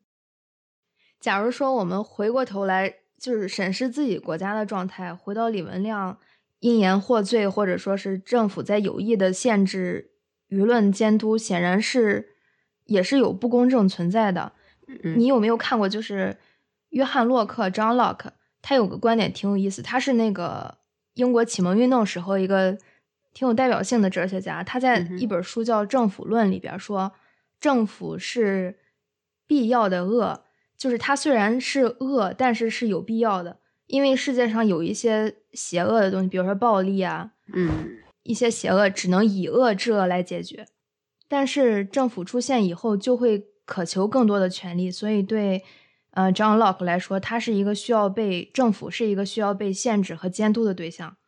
[1.20, 6.18] 假如说我们回过头来，就是审视自己国家的状态，回到李文亮
[6.60, 10.12] 因言获罪，或者说是政府在有意的限制
[10.48, 12.30] 舆论监督，显然是
[12.86, 14.52] 也是有不公正存在的。
[15.02, 15.86] 你有没有看过？
[15.86, 16.38] 就是
[16.88, 18.30] 约翰洛克 （John Locke），
[18.62, 19.82] 他有个观点挺有意思。
[19.82, 20.78] 他是那个
[21.14, 22.78] 英国启蒙运动时候一个
[23.34, 24.64] 挺有代表性的哲学家。
[24.64, 27.12] 他在一本书叫《政府论》里边说，
[27.60, 28.78] 政府是
[29.46, 30.44] 必要的恶。
[30.80, 40.66] 就是它虽然是恶，但是是有必要的，因为世界上有一些邪恶的东西，比如说暴力啊，嗯，一些邪恶只能以恶制恶来解决。
[41.28, 45.62] 但是政府出现以后，就会渴求更多的权利，所以对，
[46.12, 51.18] 呃，John Locke 来说，他是一个需要被政府是一个需要被限制和监督的对象。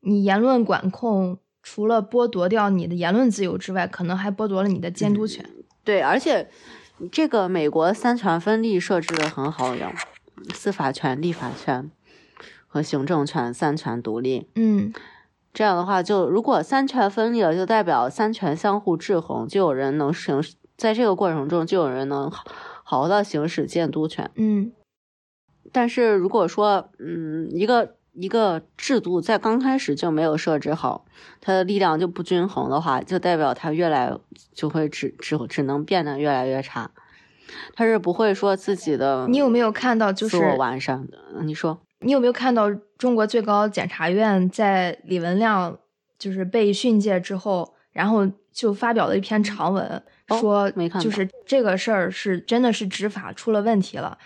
[0.00, 5.48] 你言论管控除了剥夺掉你的言论自由之外，可能还剥夺了你的监督权。
[5.82, 6.50] 对，而且。
[7.12, 9.94] 这个美国三权分立设置的很好呀，
[10.52, 11.90] 司法权、立法权
[12.66, 14.48] 和行政权三权独立。
[14.54, 14.92] 嗯，
[15.52, 20.42] 这样的话，就如果三权分立了，就代表三权相互制衡，就有人能行，
[20.76, 22.44] 在这个过程中就有人能好
[22.82, 24.30] 好的行使监督权。
[24.34, 24.72] 嗯，
[25.70, 27.97] 但是如果说，嗯，一个。
[28.20, 31.04] 一个制度在刚开始就没有设置好，
[31.40, 34.12] 它的力量就不均衡的话，就代表它越来
[34.52, 36.90] 就会只只只能变得越来越差。
[37.74, 39.26] 它是不会说自己的。
[39.28, 41.16] 你有没有看到就是自我完善的？
[41.44, 45.78] 你说你有没有看到中国最高检察院在李文亮
[46.18, 50.02] 就是被训诫之后，然后就发表了一篇长文，
[50.40, 50.68] 说
[51.00, 54.18] 就是这个事儿是真的是执法出了问题了。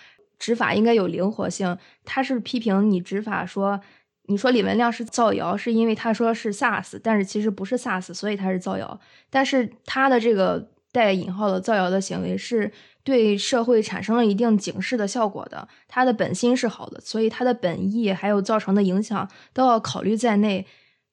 [0.42, 3.80] 执法应该有灵活性，他是批评你执法说，
[4.24, 8.98] 你说李文亮是造谣，是因为他说是 SARS，但是其实不是 SARS，所以他是造谣。
[9.30, 12.72] 但是他的这个带引号的造谣的行为是
[13.04, 20.66] 对社会产生了一定警示的效果的，他的本心是好的，所以他的本意还有造成的影响都要考虑在内，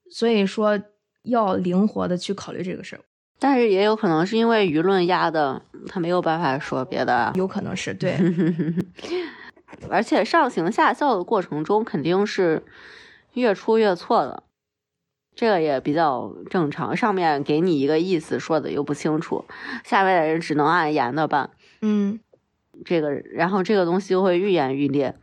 [0.10, 0.82] 所以说
[1.22, 3.02] 要灵活的去考虑这个事儿。
[3.40, 7.32] 但是也有可能是因为舆论压的，他没有办法说别的。
[7.36, 8.20] 有可能是对，
[9.90, 12.64] 而且上行下效的过程中肯定是
[13.34, 14.44] 越出越错的，
[15.34, 16.98] 这个也比较正常。
[16.98, 19.46] 上面给你一个意思说的又不清楚，
[19.86, 21.50] 下面的人只能按严的办。
[21.82, 22.20] 嗯，
[22.84, 25.16] 这个然后这个东西就会愈演愈烈，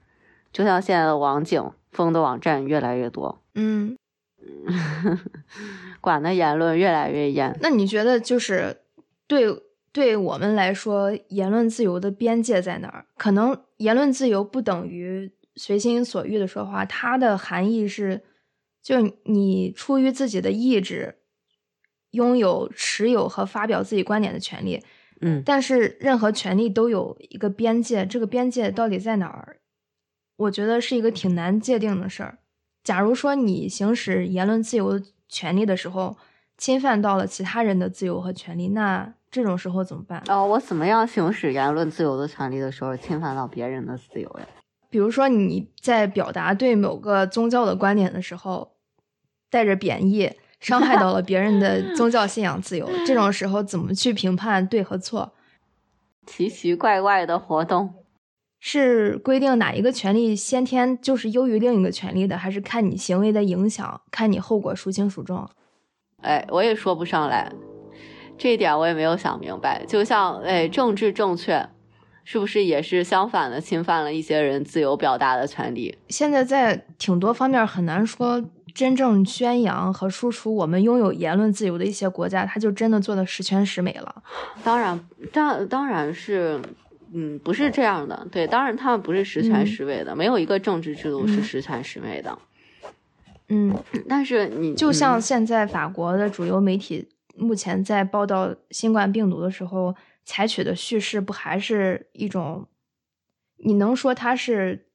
[0.53, 3.43] 就像现在的网警封的网站越来越多。
[3.55, 3.99] 嗯。
[6.01, 8.83] 管的言论越来越严，那你觉得就是
[9.27, 9.47] 对
[9.93, 13.07] 对我们来说，言论自由的边界在哪儿？
[13.17, 18.23] 可能言论自由不等于随心所欲的说话，它的含义是，
[18.83, 21.17] 就你出于自己的意志，
[22.11, 24.83] 拥有持有和发表自己观点的权利。
[25.23, 29.61] 嗯，但是任何权利都有一个边界，这个边界到底在哪儿？
[30.37, 32.39] 我觉得是一个挺难界定的事儿。
[32.87, 36.17] 假如说你行使言论自由权利的时候，
[36.57, 40.23] 侵犯到了其他人的自由和权利，那这种时候怎么办？
[40.29, 44.47] 哦，我怎么样行使言论自由的权利的时候，侵犯到别人的自由呀？
[44.89, 48.77] 比如说你在表达对某个宗教的观点的时候，
[49.51, 55.33] 带着贬义，伤害到了别人的 宗教信仰自由，这种时候怎么去评判对和错？
[56.25, 58.06] 奇奇怪怪的活动。
[58.69, 65.49] 是规定哪一个权利先天就是优于另一个权利的，还是看你行为的影响，看你后果孰轻孰重？
[66.21, 67.49] 哎，我也说不上来，
[68.37, 69.85] 这一点我也没有想明白。
[69.87, 71.65] 就像哎，政治正确
[72.25, 75.97] 是不是也是相反的，侵犯了一些人自由表达的权利？
[76.09, 78.45] 现在在挺多方面很难说，
[78.75, 84.25] 真正宣扬和输出我们拥有言论自由的一些国家，他就真的做的十全十美了。
[84.65, 85.01] 当然，
[85.33, 86.61] 当当然是。
[87.13, 88.27] 嗯，不是这样的。
[88.31, 92.39] 对，当然他们不是十全十美的，没有一个政治制度是十全十美的。
[93.49, 93.77] 嗯，
[94.09, 99.95] 但是你就像现在法国的主流媒体目前在报道新冠病毒的时候，
[100.25, 102.67] 采取的叙事不还是一种？
[103.59, 104.87] 你能说它是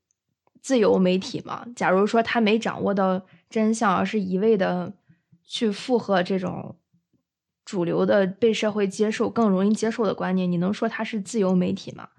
[0.61, 1.65] 自由媒体吗？
[1.75, 4.93] 假如说他没掌握到真相，而是一味的
[5.43, 6.75] 去附和这种
[7.63, 12.09] 主流的被社会接受、更容易接受的观念，你能说它是自由媒体吗？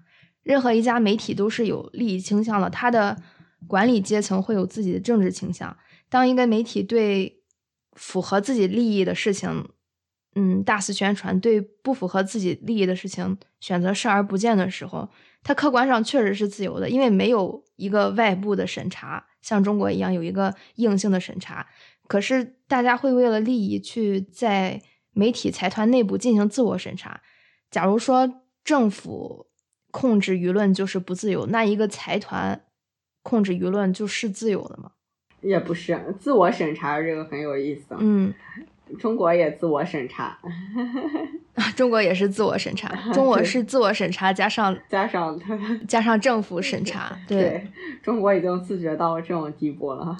[0.43, 3.21] 任何一家媒体都是有利益倾向的，它的
[3.67, 5.77] 管理阶层会有自己的政治倾向。
[6.09, 7.41] 当一个媒体对
[7.93, 9.69] 符合自己利益的事情，
[10.35, 15.09] 嗯，大肆宣传；对不符合自己利益的事情选择视而不见的时候，
[15.43, 21.67] 它客观上确实是自由的，因为没有一个外部的审查，像中国一样有一个硬性的审查。
[22.07, 24.81] 可是大家会为了利益去在
[25.13, 27.21] 媒体财团内部进行自我审查。
[27.71, 29.47] 假如说政府
[29.91, 32.63] 控制舆论就是不自由，那一个财团
[33.21, 34.91] 控制舆论就是自由的吗？
[35.41, 37.95] 也不是自我审查，这个很有意思。
[37.99, 38.33] 嗯，
[38.97, 40.39] 中国也自我审查，
[41.75, 45.37] 中国也是自我审查，中 国是自我审查加上加上
[45.87, 47.17] 加上政府审查。
[47.27, 47.67] 对，
[48.01, 50.17] 中国已经自觉到这种地步了。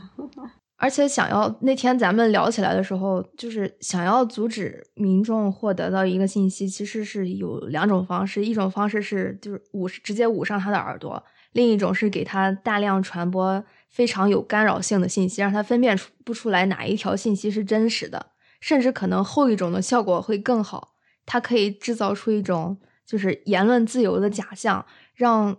[0.83, 11.23] 而且想要那天咱们聊起来的时候，就是想要阻止民众获得到一个信息，其实是有两种方式，一种方式是就是捂直接捂上他的耳朵，
[11.53, 13.63] 另一种是给他大量传播。
[13.87, 20.95] 非常有干扰性的信息，让他分辨出不出来哪一条信息是真实的，甚至可能后一种的效果会更好。
[21.25, 25.55] 它可以制造出一种就是言论自由的假象，让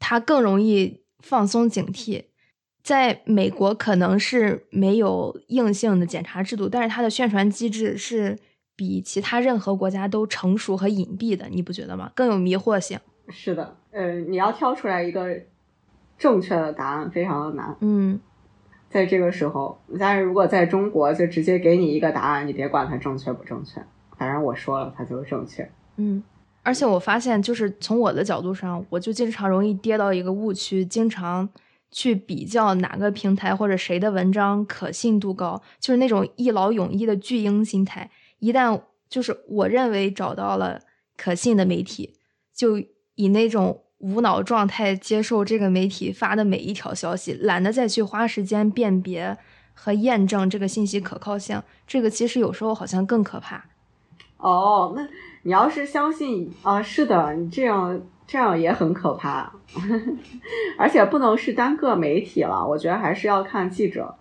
[0.00, 2.24] 他更容易放松警惕。
[2.84, 8.38] 在美国，可能是没有硬性的检查制度，但是它的宣传机制是
[8.76, 12.12] 比其他任何国家都成熟和隐蔽的，你不觉得吗？
[12.14, 12.96] 更有迷惑性。
[13.30, 15.36] 是的，呃，你要挑出来一个。
[16.16, 18.20] 正确的答案非常的难，嗯，
[18.88, 23.84] 在这个时候，但是如果在中国，就直接给你一个答案，你别管它正确不正确，
[24.16, 25.68] 反正我说了，它就是正确。
[25.96, 26.22] 嗯，
[26.62, 31.48] 而且我发现，就是从我的角度上，我就经常容易跌到一个误区，经常
[31.90, 38.10] 去比较哪个平台或者谁的文章可信度高，就是那种一劳永逸的巨婴心态。
[38.38, 40.80] 一旦就是我认为找到了
[41.16, 42.14] 可信的媒体，
[42.54, 42.78] 就
[43.14, 43.80] 以那种。
[43.98, 49.38] 无脑状态接受这个媒体发的每一条消息，懒得再去花时间辨别
[49.72, 51.62] 和验证这个信息可靠性。
[51.86, 53.64] 这个其实有时候好像更可怕。
[54.36, 55.08] 哦，那
[55.44, 59.52] 你要是相信啊，是的，你这样这样也很可怕。
[60.78, 64.16] 而且不能是单个媒体了，我觉得还是要看记者。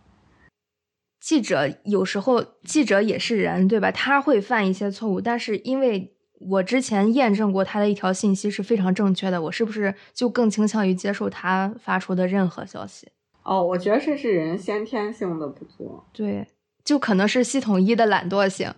[1.19, 3.91] 记者有时候记者也是人，对吧？
[3.91, 6.09] 他会犯一些错误，但是因为。
[6.49, 13.07] 我之前验证过他的一条信息是非常正确的，我是不是就更倾向于接受他发出的任何消息？
[13.43, 16.45] 哦，我觉得这是人先天性的不足，对，
[16.83, 18.69] 就可能是系统一的懒惰性，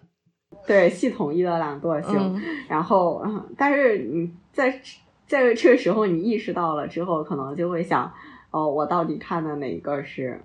[0.67, 2.39] 对，系统一的懒惰性。
[2.69, 3.25] 然后，
[3.57, 4.79] 但是你在
[5.27, 8.13] 在这个时候你意识到了之后，可能就会想，
[8.51, 10.41] 哦，我到底看的哪个是？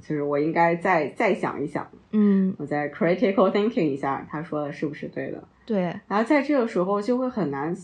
[0.00, 5.42] 就是我应该再再想一想，嗯，我再 critical thinking 一下，他说的是不是对的？
[5.66, 5.80] 对。
[6.06, 7.76] 然后在这个时候就会很难，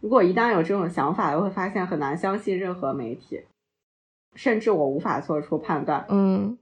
[0.00, 3.40] 如果一旦有这种想法，就会发现很难相信任何媒体，
[4.34, 6.04] 甚至我无法做出判断。
[6.08, 6.58] 嗯，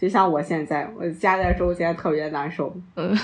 [0.00, 2.74] 就像我现在，我夹在中间特别难受。
[2.96, 3.14] 嗯，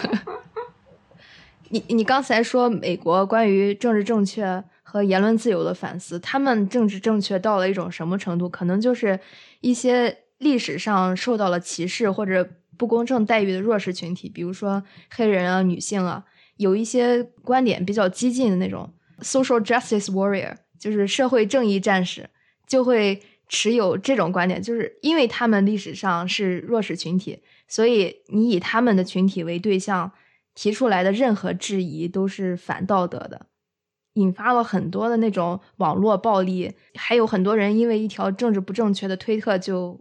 [1.70, 8.48] 你你刚才说美国关于政治正确和言论自由的反思，他们政治正确到了一种什么程度？
[8.48, 9.20] 可能就是
[9.60, 10.18] 一些。
[10.38, 16.24] 历史上受到了歧视或者不公正待遇的弱势群体，比如说黑人啊、女性啊，
[16.58, 18.88] 有一些观点比较激进的那种
[19.20, 22.30] social justice warrior，就是社会正义战士，
[22.68, 30.12] 就会持有这种观点，就是因为他们历史上是弱势群体，所以你以他们的群体为对象
[30.58, 33.46] 提出来的任何质疑都是反道德的，
[34.14, 40.00] 引发了很多的那种网络暴力，还有很多人因为一条政治不正确的推特就。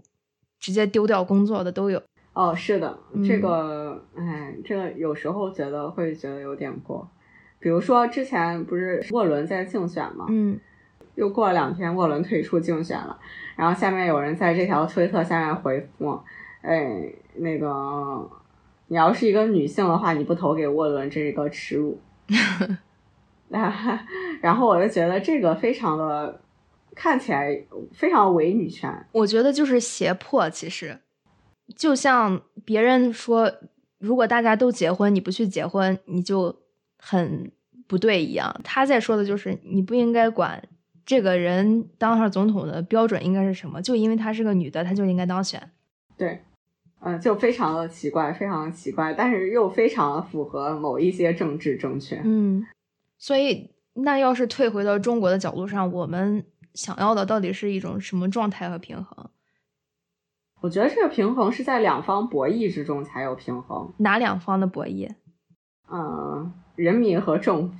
[0.59, 2.01] 直接丢掉工作的都有
[2.33, 7.07] 哦，是的，这个，哎，这个有时候觉得会觉得有点过。
[7.59, 10.25] 比如说之前不是沃伦在竞选吗？
[10.29, 10.59] 嗯，
[11.13, 13.19] 又过了两天，沃伦退出竞选了。
[13.55, 16.19] 然后下面有人在这条推特下面回复，
[16.61, 18.27] 哎，那个
[18.87, 21.99] 你要是一个女性的话，你不投给沃伦，这是一个耻辱。
[24.41, 26.41] 然后我就觉得这个非常的。
[26.99, 27.55] 看起来
[27.93, 30.49] 非常伪女权，我觉得就是胁迫。
[30.49, 30.99] 其实，
[31.75, 33.53] 就像别人说，
[33.99, 36.55] 如果大家都结婚，你不去结婚，你就
[36.97, 37.51] 很
[37.85, 38.59] 不对一样。
[38.63, 40.59] 他在说的就是你不应该管
[41.05, 45.61] 这个人当上总统的标准应该是什么，就因为她是个女的，她就应该当选。
[46.17, 46.41] 对，
[46.99, 52.21] 嗯，就非常的奇怪，非常的奇怪，但是又非常的符合某一些政治正确。
[52.23, 52.65] 嗯，
[53.17, 59.29] 所以那要是退回到中国的角度上，我们想要的到底是一种什么状态和平衡？
[60.61, 63.93] 我觉得这个平衡是在两方博弈之中才有平衡。
[63.97, 65.07] 哪两方的博弈？
[65.91, 67.75] 嗯，人民和政府。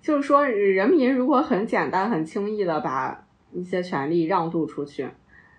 [0.00, 5.06] 就是说，人民如果很简单、很轻易的把一些权利让渡出去，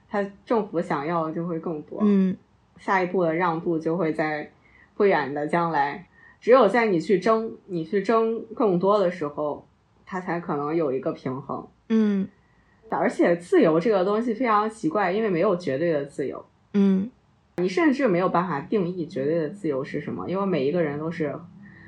[0.09, 1.99] 他政府想要的就会更多。
[2.01, 2.35] 嗯，
[2.81, 4.51] 下一步的让步就会在
[4.95, 6.09] 不远的将来。
[6.41, 9.65] 只有在你去争、你去争更多的时候，
[10.05, 11.65] 它才可能有一个平衡。
[11.87, 12.27] 嗯，
[12.89, 16.45] 而且自由这个东西非常奇怪，因为没有绝对的自由。
[16.73, 17.09] 嗯，
[17.57, 21.33] 你甚至没有办法定义绝对的自由是什么，因为每一个人都是。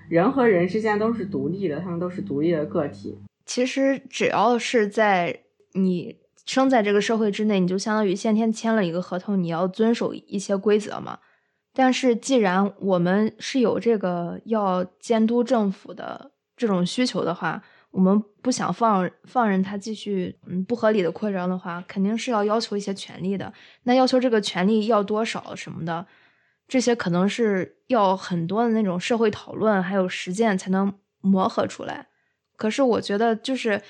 [0.09, 3.17] 人和人之间都是独立的，他们都是独立的个体。
[3.45, 5.39] 其实只要是在
[5.71, 11.19] 你生在这个社会之内，你就相当于先天签了一个合同，你要遵守一些规则嘛。
[11.73, 23.51] 但是既然我们是有这个要监督政府的这种需求的话，我们不想放放任他继续嗯不合理的扩张的话，肯定是要要求一些权利的。
[23.83, 26.05] 那要求这个权利要多少什么的？
[26.67, 32.07] 这些可能是要很多的那种社会讨论，还有实践才能磨合出来。
[32.55, 33.81] 可是我觉得，就是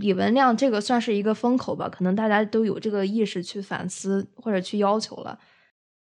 [0.00, 5.38] 李文亮这个算是一个风口吧，可能大家都有这个意识去反思或者去要求了。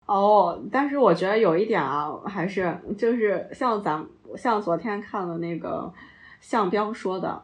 [0.05, 4.05] 哦，但是我觉得有一点啊，还是就是像咱
[4.35, 5.93] 像昨天看的那个
[6.41, 7.43] 向彪说的，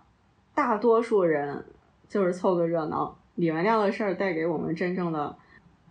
[0.54, 1.66] 大多数人
[2.10, 3.18] 就是凑个热闹。
[3.36, 5.36] 李文亮的事儿带给我们真正的。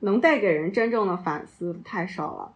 [0.05, 2.53] 能带给人真正的反思太少了，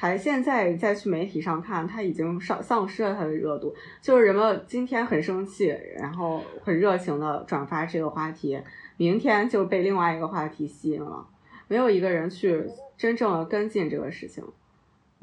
[0.00, 3.74] 还现在再去媒体上看，他已经丧丧失了他的热度。
[4.00, 5.66] 就是人们今天很生气，
[5.98, 8.58] 然后很热情的转发这个话题，
[8.96, 11.26] 明天就被另外一个话题吸引了，
[11.68, 12.64] 没有一个人去
[12.96, 14.42] 真正的跟进这个事情，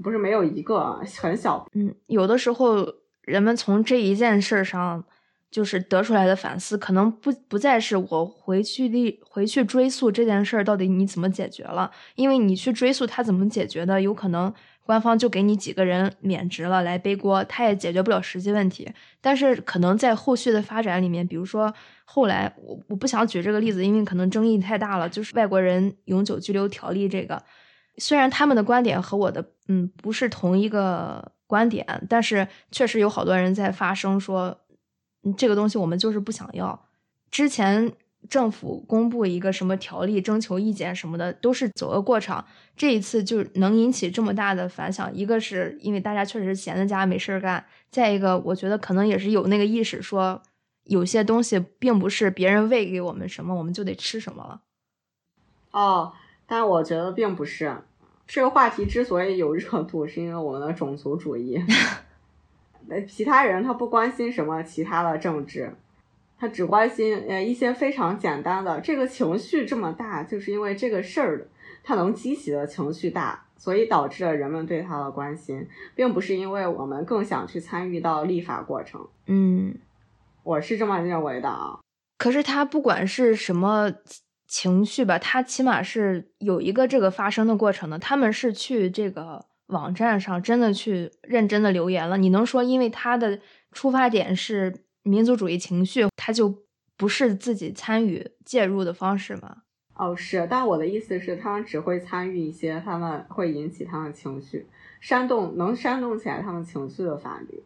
[0.03, 5.03] 不是没有一个很小，嗯，有的时候人们从这一件事上。
[5.49, 18.91] 就是得出来的反思，可能不不再是我回去历回去追溯这件事儿到底你怎么解决了，因为你去追溯他怎么解决的，有可能官方就给你几个人免职了来背锅，他也解决不了实际问题。
[19.21, 21.73] 但是可能在后续的发展里面，比如说
[22.03, 25.07] 后来我我不想举这个例子，因为可能争议太大了。
[25.07, 27.41] 就是外国人永久居留条例这个，
[27.97, 34.59] 虽然他们的观点和我的嗯不是同一个观点，但是确实有好多人在发声说。
[35.35, 36.87] 这个东西我们就是不想要。
[37.29, 37.91] 之前
[38.29, 42.45] 政府公布一个什么条例，征求意见什么的，都是走个过场。
[42.75, 50.41] 这一次就能引起这么大的反响，一个是因为大家确实闲在家没事儿干，再一个我觉得可能也是有那个意识，说
[50.83, 54.61] 有些东西并不是别人喂给我们什么，我们就得吃什么了。
[55.71, 56.13] 哦，
[56.45, 57.77] 但我觉得并不是。
[58.25, 61.61] 这个话题之所以有热度，是因为我们的种族主义。
[62.89, 65.73] 那其他人他不关心什么其他的政治，
[66.39, 68.79] 他只关心呃一些非常简单的。
[68.79, 71.47] 这个情绪这么大，就是因为这个事儿，
[71.83, 79.05] 它能激起的情绪大，所以导致了人们对他的关心，并不是因为我们更想去参与到立法过程。
[79.25, 79.75] 嗯，
[80.43, 81.79] 我是这么认为的啊。
[82.17, 83.91] 可是他不管是什么
[84.47, 87.99] 情绪吧，他起码是有一个这个发生的过程的。
[87.99, 89.45] 他们是去这个。
[89.67, 93.39] 网站上真的去认真的留言了，你能说因为他的
[93.73, 96.63] 出发点是民族主义情绪，他就
[96.95, 99.63] 不是自己参与介入的方式吗？
[99.95, 104.65] 哦，是，但我的意思是，他们只会参与一些他们会引起他们情绪
[105.01, 107.61] 煽动，能煽动起来他们情绪的法律，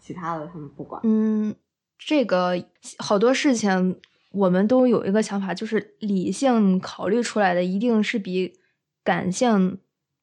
[0.00, 1.00] 其他的他们不管。
[1.04, 1.54] 嗯，
[1.96, 2.60] 这个
[2.98, 4.00] 好多事情
[4.32, 8.58] 我们都有一个想法，就是理性考虑出来的一定是比
[9.04, 9.78] 感性。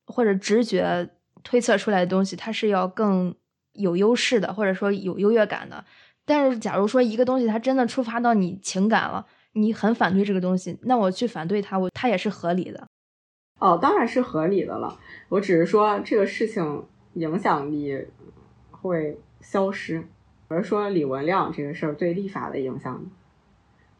[0.05, 1.11] 或者直觉
[1.43, 3.35] 推测出来的东西，它是要更
[3.73, 5.83] 有优势的，或者说有优越感的。
[6.25, 12.87] 但是，假如说一个东西它真的触发到你情感了，你很反对这个东西，那我去反对它，我它也是合理的。
[13.59, 14.97] 哦，当然是合理的了。
[15.27, 16.85] 我只是说这个事情
[17.15, 18.07] 影响力
[18.71, 20.03] 会消失，
[20.47, 23.05] 而说李文亮这个事儿对立法的影响，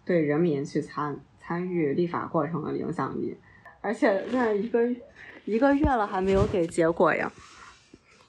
[0.05, 3.37] 对人民去参参与立法过程的影响力，
[3.81, 4.79] 而且在一个。
[5.45, 7.31] 一个月了还没有给结果呀？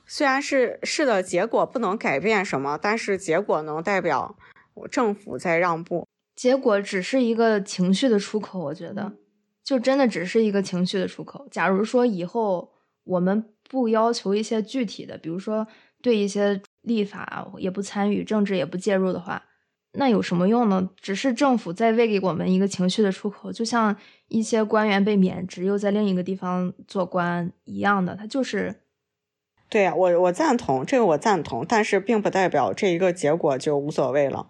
[0.06, 4.36] 虽然是是的结果不能改变什么，但是结果能代表
[4.90, 6.06] 政府在让步。
[6.36, 9.12] 结果只是一个情绪的出口，我觉得
[9.62, 11.46] 就真的只是一个情绪的出口。
[11.50, 12.72] 假如说以后
[13.04, 15.66] 我们不要求一些具体的，比如说
[16.02, 19.44] 对一些立法，也不参与政治，也不介入的话，
[19.96, 20.90] 那有什么用呢？
[21.00, 23.96] 只是政府在喂给我们一个情绪的出口，就像
[24.28, 28.80] 一些官员被免职又在另一个地方做官一样的，他就是。
[29.68, 34.48] 对呀，我我赞同这个，我赞同，但是并不代表这一个结果就无所谓了，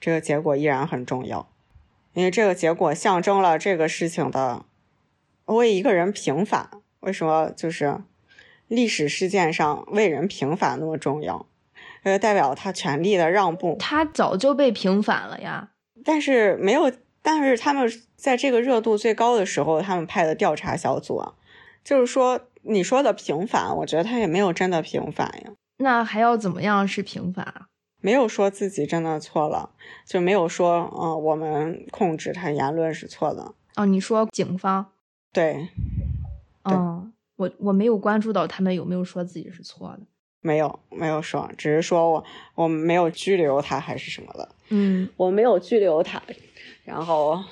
[0.00, 1.48] 这个结果依然很重要，
[2.12, 4.66] 因为这个结果象征了这个事情的
[5.46, 6.70] 为一个人平反。
[7.00, 8.00] 为什么就是
[8.66, 11.46] 历史事件上为人平反那么重要？
[12.06, 13.76] 呃，代表他权力的让步。
[13.80, 15.70] 他早就被平反了呀，
[16.04, 21.34] 但是没有，但是他们在这个热度最高的时候，他们派的调查小组啊，
[21.82, 22.40] 就是说。
[22.68, 25.52] 你说的平反，我觉得他也没有真的平反呀。
[25.76, 27.68] 那还要怎么样是平反啊？
[28.02, 29.70] 没有说自己真的错了，
[30.04, 33.54] 就没有说，嗯，我们控制他言论是错的。
[33.76, 34.86] 哦，你说警方？
[35.32, 35.68] 对。
[36.64, 40.00] 嗯，我我没有关注到他们有没有说自己是错的。
[40.40, 42.24] 没有，没有说，只是说我
[42.54, 44.48] 我没有拘留他还是什么的。
[44.68, 46.22] 嗯，我没有拘留他，
[46.84, 47.42] 然后，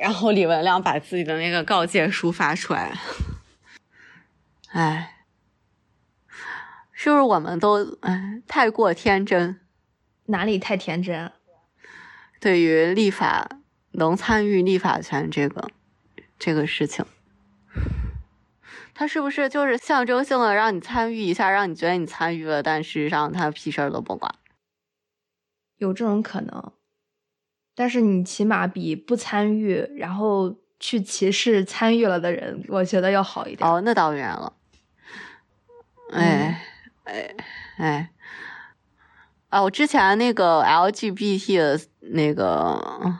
[0.00, 2.98] 然后李文亮把自己的那个告诫书发出来。
[4.68, 5.24] 哎，
[6.92, 9.60] 是不是我们都哎太过天真？
[10.26, 11.30] 哪里太天真？
[12.40, 13.60] 对于立法
[13.92, 15.70] 能参与立法权这个
[16.38, 17.04] 这个事情，
[18.94, 24.34] 他是不是就是象征性的让你参与一下，让你觉得你参与了，但事实上他屁事儿都不管？
[25.78, 26.72] 有这种可能，
[27.74, 33.68] 但是你起码比不参与，然后去歧视参与了的人，我觉得要好一点。
[33.68, 34.52] 哦，那当然了。
[36.12, 36.62] 哎
[37.04, 37.34] 哎
[37.78, 38.10] 哎！
[39.48, 43.16] 啊，我之前那个 LGBT 的那个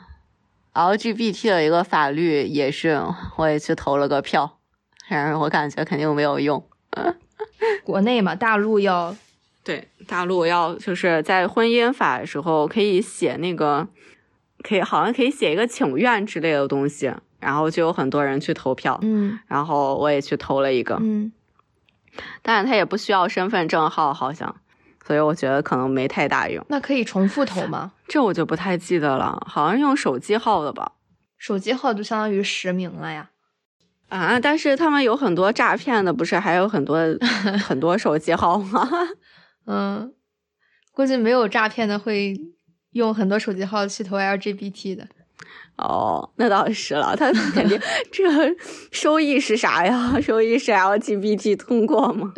[0.73, 3.01] LGBT 的一个法律也是，
[3.35, 4.59] 我也去投了个票，
[5.09, 6.63] 但是我感觉肯定没有用。
[7.83, 9.15] 国内嘛，大陆要
[9.63, 13.87] 对大陆要就是在婚姻法的时候可以写那个，
[14.63, 18.97] 可以好像可以写一个请愿之类的东西，然后就有很多人去投票。
[19.01, 20.97] 嗯，然后我也去投了一个。
[21.01, 21.31] 嗯。
[22.41, 24.55] 但是他也不需要身份证号，好像，
[25.05, 26.65] 所以我觉得可能没太大用。
[26.69, 27.91] 那可以重复投吗？
[28.07, 30.93] 这我就不太记得了，好像用手机号的吧。
[31.37, 33.31] 手机号就相当于实名了呀。
[34.09, 36.97] 啊，但是他们有很多诈骗的，不是还有很多
[37.65, 38.87] 很多手机号吗？
[39.67, 40.13] 嗯，
[40.91, 42.35] 估计没有诈骗的会
[42.91, 45.07] 用很多手机号去投 LGBT 的。
[45.77, 47.77] 哦，那倒是了，他肯定
[48.11, 48.23] 这
[48.91, 50.19] 收益是啥呀？
[50.21, 52.31] 收益是 LGBT 通过吗？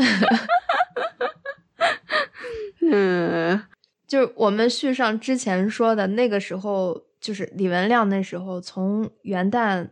[2.90, 3.62] 嗯，
[4.08, 9.90] 就是我们续上之前说的那个时候，就是李文亮那时候，从元旦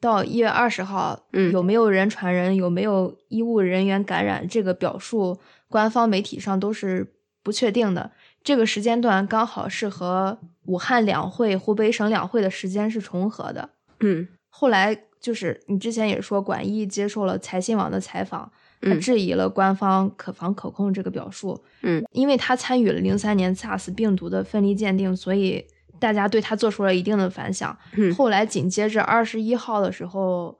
[0.00, 5.38] 到一月二十号，嗯，有没有人传人，有没有医务人员感染，这个表述
[5.68, 8.10] 官方媒体上都是不确定的。
[8.42, 13.68] 这个时间段刚好是和武汉两会、湖北省两会的时间是重合的。
[14.00, 21.62] 嗯，后来就是你之前也说，管毅接受了财新网的采访，他质疑了官方可防可控这个表述。
[21.82, 25.66] 嗯，因为他参与了零三年 SARS 病毒的分离鉴定，所以
[26.00, 27.76] 大家对他做出了一定的反响。
[28.16, 30.58] 后来紧接着二十一号的时候，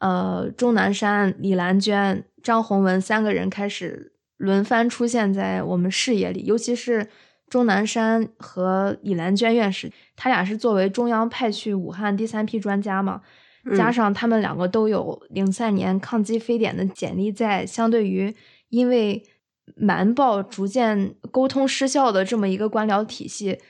[0.00, 4.10] 呃，钟南山、李兰娟、张宏文三个人开始。
[4.38, 7.06] 轮番出现在我们视野里，尤其是
[7.48, 13.20] 钟南山和李兰娟院士，他俩是作为中央派去武汉第三批专家嘛，
[13.76, 18.34] 加上他们两个都有零三年抗击非典的简历在，相对于
[18.70, 19.22] 因为
[19.76, 23.60] 瞒报逐渐沟通失效的这么一个官僚体系，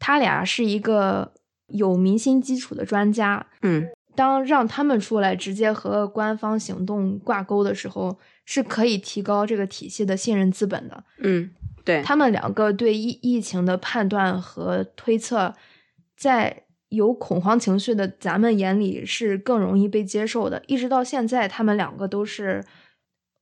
[0.00, 1.32] 他俩是一个
[1.68, 3.86] 有明星基础的专家，嗯，
[4.16, 8.18] 当让他们出来直接和官方行动挂钩的时候。
[8.46, 11.04] 是可以提高这个体系的信任资本的。
[11.18, 11.48] 嗯，
[11.84, 15.54] 对他们两个对疫疫情的判断和推测，
[16.16, 20.60] 在有恐慌情绪的咱们眼里是更容易被接受的。
[20.66, 22.64] 一直到现在，他们两个都是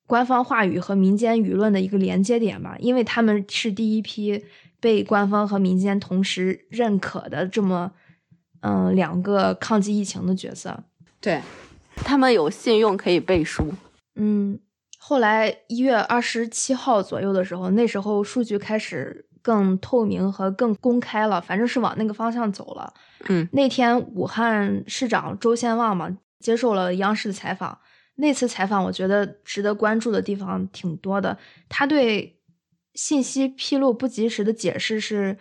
[0.06, 4.44] 官方话语和民间舆论的一个连接点吧，因为他们是第一批
[4.80, 7.92] 被官方和民间同时认可的这么
[8.60, 10.84] 嗯两个抗击疫情的角色。
[11.20, 11.40] 对
[11.96, 13.72] 他们有信用可以背书。
[14.16, 14.58] 嗯。
[15.00, 22.92] 后来一月二十七号左右的时候，那时候数据开始更透明和更公开了，反正是往那个方向走了。
[23.28, 27.78] 嗯，那天武汉市长周先旺嘛接受了央视的采访，
[28.16, 31.38] 那次采访我觉得值得关注的地方挺多的。
[31.70, 32.37] 他对
[32.98, 35.38] 信息披露不及时的解释是，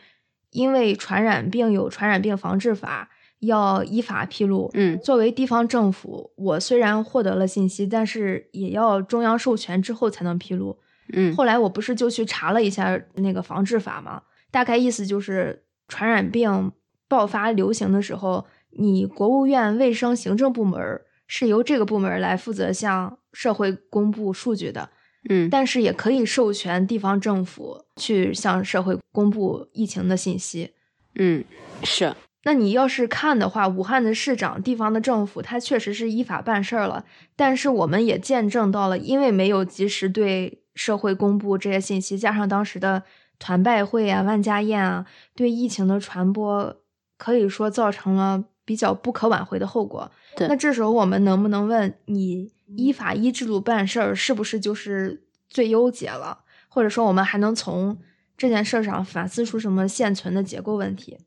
[0.52, 3.10] 因为传染病有传染病防治法。
[3.40, 4.68] 要依法披露。
[4.74, 10.80] 嗯，作为地方政府，我虽然获得了信息，但是也要中央授权之后才能披露。
[11.14, 16.72] 嗯，后来我不是就去查了一下那个防治法吗，大概意思就是传染病
[17.08, 20.82] 爆发流行的时候，你国务院卫生行政部门
[21.28, 24.90] 是由这个部门来负责向社会公布数据的，
[25.30, 30.72] 嗯，但是也可以授权地方政府去向社会公布疫情的信息，
[31.16, 31.44] 嗯，
[31.84, 32.16] 是。
[32.44, 37.04] 那你要是看的话，武汉的市长、地方的政府，他确实是依法办事儿了。
[37.36, 43.04] 但是我们也见证到了，因为没有及时对社会公布这些信息，加上当时的
[43.38, 45.06] 团拜会啊、万家宴啊，
[45.36, 46.78] 对疫情的传播
[47.18, 50.10] 可以说造成了比较不可挽回的后果。
[50.38, 56.40] 对，那这时候我们能不能问你，依法依制度办事儿是不是就是最优解了？
[56.68, 57.98] 或者说，我们还能从
[58.38, 61.18] 这件事上反思出什么现存的结构问题？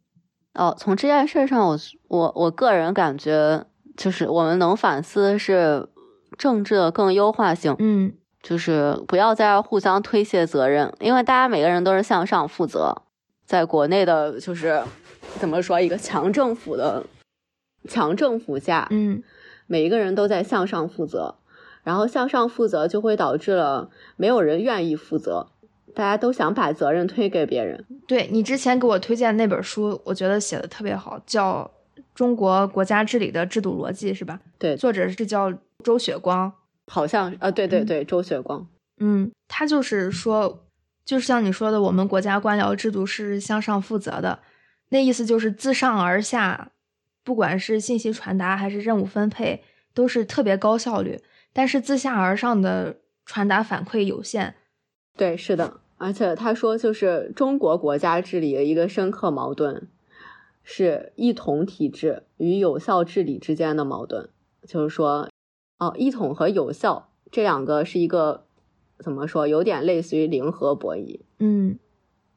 [0.55, 1.79] 哦，从这件事上，我
[2.09, 3.65] 我我个人感觉，
[3.97, 5.89] 就是我们能反思是
[6.37, 8.13] 政治的更优化性，嗯，
[8.43, 13.03] 就是不要在这互相推卸责任，因为大家每个人都是向上负责，
[13.47, 14.83] 在国内的，就是
[15.39, 17.05] 怎么说一个强政府的
[17.89, 19.23] 强政府下，嗯，
[19.71, 21.37] 每一个人都在向上负责，
[21.85, 25.47] 然后向上负责就会导致了没有人愿意负责。
[25.95, 27.85] 大家都想把责任推给别人。
[28.09, 31.71] 对你之前给我推荐那本书，我觉得写的特别好，叫
[32.17, 34.41] 《中国国家治理的制度逻辑》，是吧？
[34.59, 35.53] 对，作者是叫
[35.85, 36.53] 周雪光，
[36.89, 38.67] 好像啊，对对对，周雪光。
[38.99, 40.65] 嗯，他就是说，
[41.05, 44.41] 就是像你说的，我们国家官僚制度是向上负责的，
[44.89, 46.71] 那意思就是自上而下，
[47.23, 49.63] 不管是信息传达还是任务分配，
[49.95, 51.21] 都是特别高效率，
[51.53, 54.55] 但是自下而上的传达反馈有限。
[55.17, 59.89] 对，是的，而且他说，就是中国国家治理的一个深刻矛盾，
[60.63, 64.29] 是一统体制与有效治理之间的矛盾。
[64.67, 65.29] 就是说，
[65.79, 68.45] 哦，一统和有效这两个是一个
[68.99, 71.21] 怎么说，有点类似于零和博弈。
[71.39, 71.79] 嗯，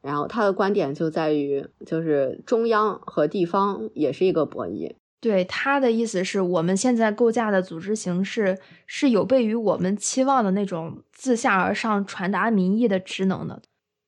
[0.04, 4.94] 然后他的观点就在于，就是中央和地方也是一个博弈。
[5.18, 13.62] 对他的意思是我们现在构架的组织形式是有悖于我们期望的那种自下而上传达民意的职能的，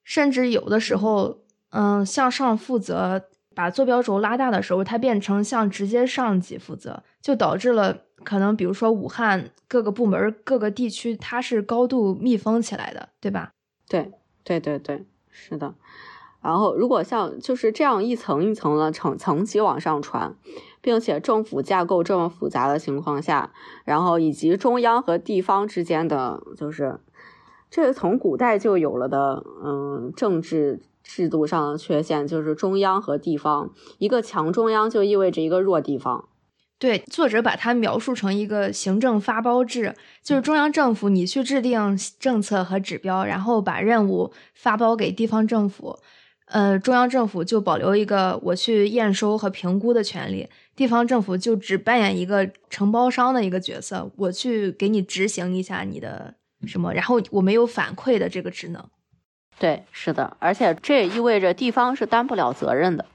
[0.04, 1.38] 甚至有的时候，
[1.70, 3.24] 嗯，向上负责
[3.54, 13.52] 把坐标轴拉大的时候，它变成向直接上级负责，就导致了可能比如说武汉各个部门各个地区它是高度密封起来的，对吧？
[13.88, 14.12] 对
[14.44, 15.74] 对对对，是的。
[16.46, 20.34] 然后如果像就是这样一层一层的层层级往上传。
[20.82, 23.50] 并且政府架构这么复杂的情况下，
[23.84, 27.00] 然后以及中央和地方之间的，就是
[27.68, 36.28] 这个从古代就有了的，嗯，政治制度上的缺陷，就是中央和地方，一个强中央就意味着一个弱地方。
[36.78, 45.98] 对，作者把它描述成一个行政发包制，就是中央政府你去制定政策和指标，然后把任务发包给地方政府。
[46.46, 56.34] 呃，中央政府就保留一个我去验收和评估的权利，地方政府就只扮演一个承包商的一个角色，我去给你执行一下你的
[56.66, 58.84] 什么，然后我没有反馈的这个职能。
[59.58, 63.06] 对，是的，而且这也意味着地方是担不了责任的，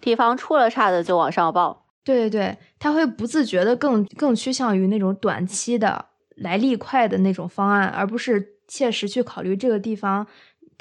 [0.00, 1.86] 地方出了岔子就往上报。
[2.04, 6.06] 对对对，他会不自觉的更更趋向于那种短期的
[6.36, 10.26] 来利快的那种方案，而不是切实去考虑这个地方。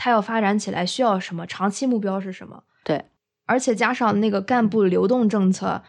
[0.04, 1.46] 他要发展起来需要什么？
[1.46, 2.64] 长期目标是什么？
[2.84, 3.06] 对，
[3.46, 5.84] 而且加上那个干部流动政策，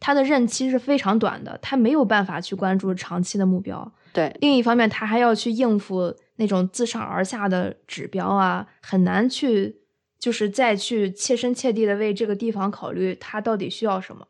[0.00, 3.92] 它的任期是非常短的，他没有办法去关注长期的目标。
[4.14, 9.82] 对，另一方面，他还要去应付那种自上而下的指标啊，很难去
[10.18, 14.28] 就是再去切身切地的为这个地方考虑，他到底需要什么。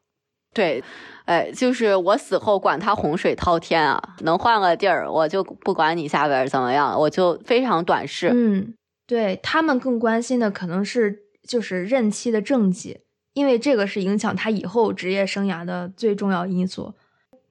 [0.52, 0.82] 对，
[1.26, 8.30] 哎，就是我死后管他洪水滔天啊，能换个地儿，我就不管你下边怎么样，我就非常短视。
[8.34, 8.74] 嗯。
[9.08, 13.00] 对他们更关心的可能是就是任期的政绩，
[13.32, 16.94] 因为这个是影响他以后职业生涯的最重要因素。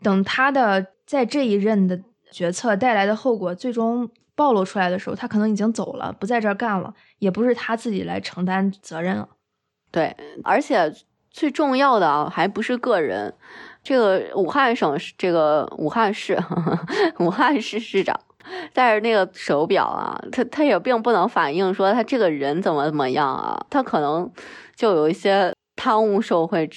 [0.03, 1.99] 等他的在这一任的
[2.31, 9.27] 决策带来的后果最终暴露出来的时候，他可能已经走了，不在这儿干了，也不是他自己来承担责任了。
[9.89, 10.93] 对，而且
[11.31, 13.33] 最重要的啊，还不是个人，
[13.81, 16.37] 这个武汉省这个武汉市，
[17.17, 18.19] 武汉市市长。
[18.73, 24.31] 带着那个手表啊，他他也并不能反映说他这个人怎么怎么样啊，他可能
[24.75, 26.69] 就有一些贪污受贿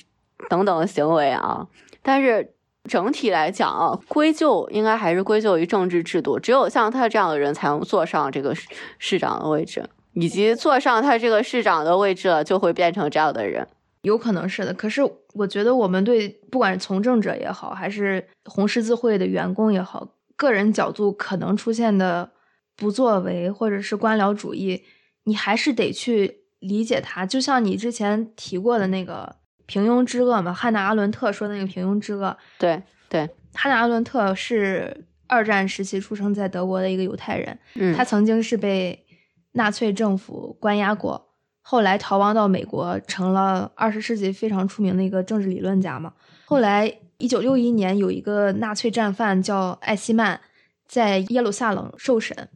[0.48, 1.66] 等等的行为啊。
[2.02, 2.54] 但是
[2.84, 6.38] 整体来讲啊，归咎应该还是归咎于政治制度。
[6.38, 8.54] 只有像他这样的人才能坐上这个
[8.98, 13.66] 市长的位置，以及坐上他这个市长的位置了，就会变成这样的人。
[14.02, 15.02] 有可能是的，可是
[15.34, 20.08] 我觉得我们对不管是从政者也好，还是红十字会的员工也好。
[20.40, 22.32] 个人角度可能出现的
[22.74, 24.82] 不作为或者是官僚主义，
[25.24, 27.26] 你还是得去理解它。
[27.26, 29.36] 就像你之前提过的那个
[29.66, 32.34] 平庸之恶嘛，汉娜·阿伦特说的那个平庸之恶。
[32.58, 39.04] 对对，汉娜·阿伦特是二战时期出生在德国的一个犹太人，嗯，他曾经是被
[39.52, 46.14] 纳粹政府关押过，后来逃亡到美国，成了二十世纪非常出名的一个政治理论家嘛。
[46.46, 50.40] 后来一九六一年有一个纳粹战犯叫艾希曼，
[50.88, 52.48] 在耶路撒冷受审。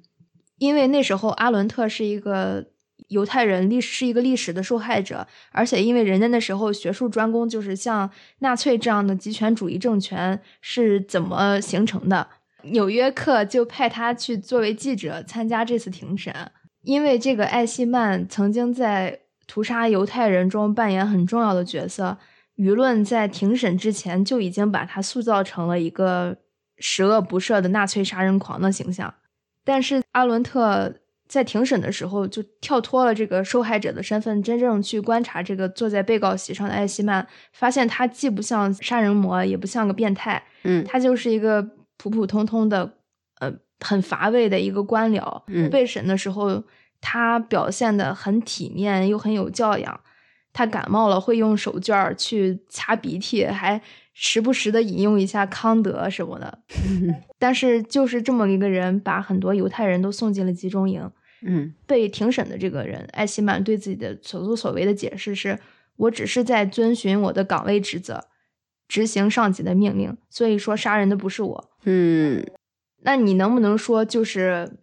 [0.59, 2.65] 因为那时候阿伦特是一个
[3.09, 12.27] 犹太人，历是一个历史的受害者，而且因为人家那时候学术专攻就是像纳粹这样的极权主义政权是怎么形成的，
[12.71, 16.35] 《纽约客》就派他去作为记者参加这次庭审。
[16.83, 22.17] 因为这个艾希曼曾经在屠杀犹太人中扮演很重要的角色，
[22.57, 26.37] 舆论在庭审之前就已经把他塑造成了一个
[26.79, 29.13] 十恶不赦的纳粹杀人狂的形象。
[29.65, 30.95] 但是阿伦特
[31.27, 42.99] 在庭审的时候就跳脱了这个受害者的身份，真正去观察这个坐在被告席上的艾希曼，发现他既不像杀人魔，也不像个变态，嗯，他就是一个普普通通的，
[43.41, 43.51] 呃，
[43.81, 45.43] 很乏味的一个官僚。
[45.49, 46.63] 嗯，被审的时候，
[47.01, 50.01] 他表现的很体面又很有教养。
[50.55, 53.83] 他感冒了会用手绢去擦鼻涕，还。
[54.17, 56.61] 时不时的引用一下康德什么的，
[57.37, 61.11] 但是就是这么一个人，把很多犹太人都送进了集中营。
[61.45, 65.59] 嗯，被庭审的这个人艾希曼对自己的所作所为的解释是：
[65.97, 68.25] 我只是在遵循我的岗位职责，
[68.87, 70.17] 执行上级的命令。
[70.31, 71.71] 所以说杀人的不是我。
[71.83, 72.47] 嗯，
[73.03, 74.79] 那你能不能说，就是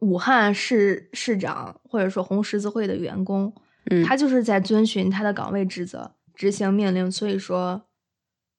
[0.00, 3.54] 武汉市市长或者说红十字会的员工，
[3.90, 7.10] 嗯，他就是在遵循他的岗位职责，执行命令。
[7.10, 7.82] 所以说。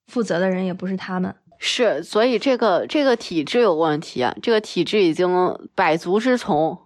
[0.07, 5.27] 负责的人也不是他们，是，所以这个这个体制有问题啊，这个体制已经
[5.75, 6.77] 百足之虫，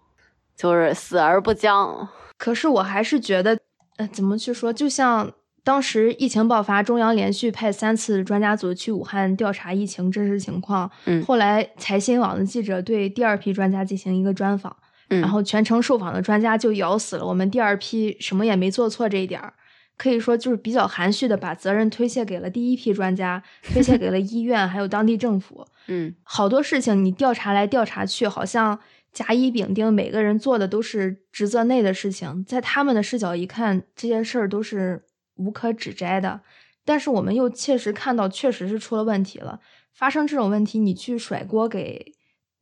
[0.55, 2.09] 就是死而不僵。
[2.39, 3.59] 可是我还是觉得，
[3.97, 4.73] 呃，怎么去说？
[4.73, 5.31] 就像
[5.63, 14.75] 当时疫情爆发，中央连续派三次专家组去武汉调查疫情真实情况，嗯，后来财新网的记者对第二批专家进行一个专访，
[15.11, 19.53] 嗯，然后全程受访的专家就咬死了我们第二批什么也没做错这一点儿。
[19.97, 25.67] 可以说就是比较含蓄的把责任推卸给了第一批专家，推卸给了医院，还有当地政府。
[25.87, 28.79] 嗯，好多事情你调查来调查去，好像
[29.13, 35.03] 甲乙丙丁每个人做的都是职责内的事情，在他们的视角一看，这些事儿都是
[35.35, 36.41] 无可指摘的。
[36.83, 39.59] 但是我们又切实看到，确实是出了问题了。
[39.93, 42.13] 发生这种问题，你去甩锅给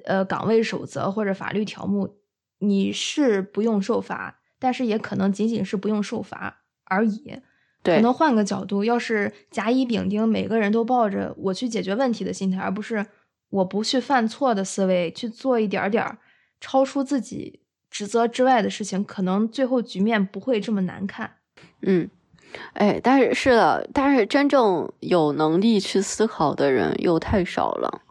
[0.03, 2.17] 呃岗位守则或者法律条目，
[2.59, 6.61] 你是不用受罚，但是也可能仅仅是不用受罚。
[6.91, 7.39] 而已，
[7.83, 13.05] 可能换个角度，要是甲乙丙丁每个人都抱着我去解决问题的心态，而不是
[13.51, 16.17] 我不去犯错的思维去做一点点
[16.59, 17.59] 超出自己
[17.91, 21.35] 职责之外的事情，可能最后局面不会这么难看。
[21.83, 22.09] 嗯，
[22.73, 28.01] 哎，但是是的，但是真正有能力去思考的人又太少了。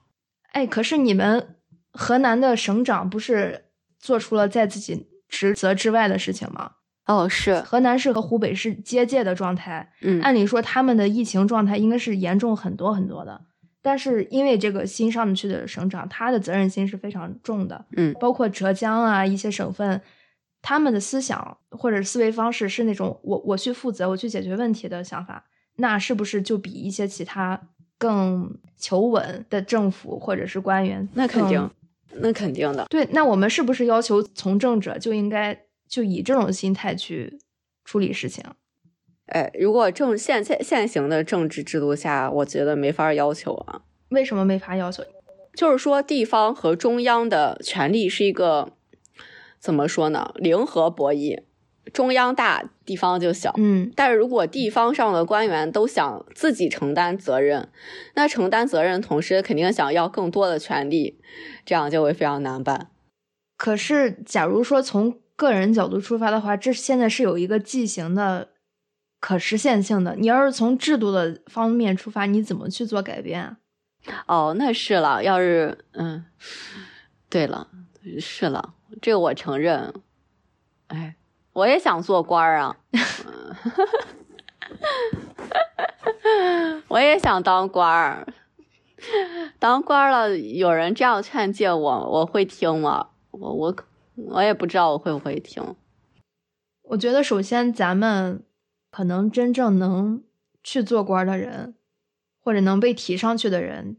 [0.52, 1.56] 哎，可是你们
[1.90, 3.64] 河南的省长不是
[3.98, 6.72] 做出了在自己职责之外的事情吗？
[7.06, 9.90] 哦，是河南市和湖北是接界的状态。
[10.02, 13.40] 嗯，按理说他们的疫情状态应该是严重很多很多的，
[13.80, 17.86] 但是因为这个新上去的省长，他的责任心是非常重的。
[17.96, 20.02] 嗯，包括浙江啊一些省份，
[20.60, 25.46] 他们的思想或者思维方式是那种我我去负责，我去解决问题的想法，
[25.76, 27.58] 那是不是就比一些其他
[27.96, 31.08] 更求稳的政府或者是官员？
[31.14, 31.70] 那肯定，
[32.14, 32.86] 那肯定的。
[32.90, 35.64] 对，那我们是不是要求从政者就应该？
[35.88, 37.38] 就以这种心态去
[37.82, 38.44] 处理事情，
[39.24, 43.80] 哎，如果政现现现行的政治制度下，我觉得没法要求啊。
[44.10, 45.02] 为什么没法要求？
[45.54, 48.72] 就是说，地方和中央的权力是一个
[49.58, 50.34] 怎么说呢？
[50.34, 51.40] 零和博弈，
[51.92, 53.54] 中央大，地方就小。
[53.56, 57.68] 嗯，但是如果地方上的官员都想自己承担责任，
[58.14, 61.20] 那承担责任同时肯定想要更多的权利，
[61.64, 62.90] 这样就会非常难办。
[63.56, 68.50] 可是，假如说从个人角度出发的话，这现在是有一个畸形的
[69.20, 70.14] 可实现性的。
[70.16, 73.56] 你要是从制度的方面出发，你怎么去做改变？
[74.26, 75.22] 哦，那是了。
[75.24, 76.24] 要是嗯，
[77.28, 77.68] 对了，
[78.20, 79.92] 是了，这个我承认。
[80.86, 81.16] 哎，
[81.58, 82.76] 我也想做官儿啊，
[86.86, 88.32] 我也想当官儿。
[89.58, 93.08] 当官了，有人这样劝诫我，我会听吗？
[93.32, 93.84] 我我可。
[94.30, 95.76] 我也不知道我会不会听。
[96.82, 98.42] 我觉得首先咱们
[98.90, 100.24] 可能真正能
[100.64, 101.76] 去做官的人，
[102.40, 103.96] 或者能被提上去的人，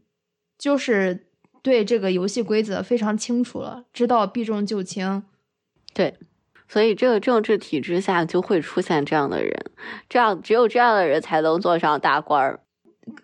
[0.58, 1.26] 就是
[1.62, 5.22] 对这个游戏规则非常清楚了，知道避重就轻。
[5.94, 6.18] 对，
[6.70, 9.52] 所以这个政治体制下就会出现这样的人，
[10.08, 12.60] 这样只有这样的人才能坐上大官儿。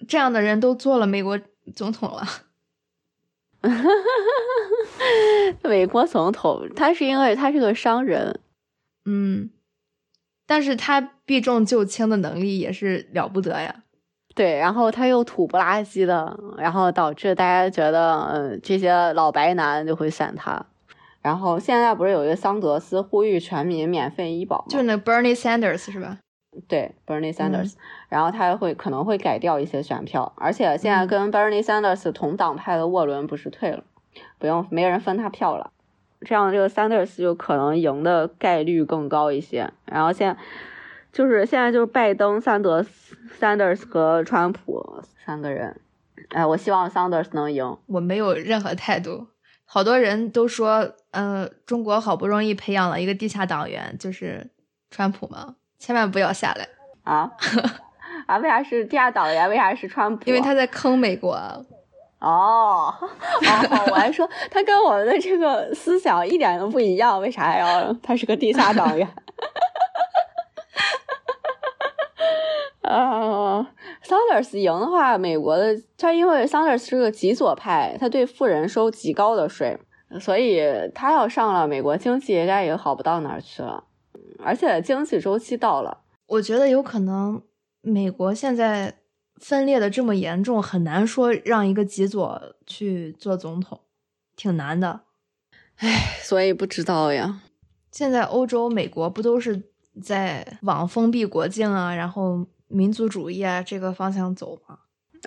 [0.09, 1.39] 这样的人都做了美国
[1.73, 2.27] 总统了。
[5.63, 8.41] 美国总统，他是因为他是个商人，
[9.05, 9.51] 嗯，
[10.45, 13.85] 但是他避重就轻的能力也是了不得呀。
[14.35, 20.67] 对，然后他又土不拉几的，然后导致大家觉得，嗯，这些老白男就会选他。
[21.27, 24.67] 然后现在不是有一个桑德斯呼吁全民免费医保吗？
[24.69, 26.19] 就是那 Bernie Sanders 是吧？
[26.69, 27.75] 对，Bernie Sanders，
[28.09, 33.83] 然后他会可能会改掉一些选票，而且现在跟 Bernie Sanders 同党派的沃伦不是退了，
[34.39, 35.73] 不用没人分他票了，
[36.21, 39.73] 这样这个 Sanders 就可能赢的概率更高一些。
[39.85, 40.41] 然后现在
[41.13, 45.81] 就是现在就是拜登、桑德斯、Sanders 和川普三个人，
[46.29, 47.77] 哎，我希望 Sanders 能赢。
[47.87, 49.27] 我没有任何态度，
[49.67, 54.49] 好多人都说，呃，中国好不容易培养了一个地下党员，就是
[54.91, 55.57] 川普嘛。
[55.79, 56.67] 千万不要下来
[57.05, 57.31] 啊！
[58.27, 59.49] 啊，为啥是地下党员？
[59.51, 60.25] 为啥是川普？
[60.25, 61.35] 因为他在坑美国。
[62.19, 69.07] 哦，哦，我还说他跟我们的这个思想一点都不一样，为啥要他是个地下党员？
[72.87, 73.61] 啊
[74.05, 79.79] ，Sanders 赢的话，美国的他因为 Sanders 是个极左派，他对富人收极高的税，
[80.21, 80.63] 所以
[80.95, 83.85] 他要上了，美国经济应该也好不到哪儿去了。
[84.39, 87.43] 而且经济周期到了，我觉得有可能
[87.81, 88.99] 美国现在
[89.37, 93.81] 分裂的这么严重，很难说让一个极左去做总统，
[94.37, 95.01] 挺难的。
[95.77, 97.43] 唉，所以不知道呀。
[97.91, 99.63] 现在欧洲、美国不都是
[100.03, 104.79] 在往封闭国境啊，然后民族主义啊这个方向走吗？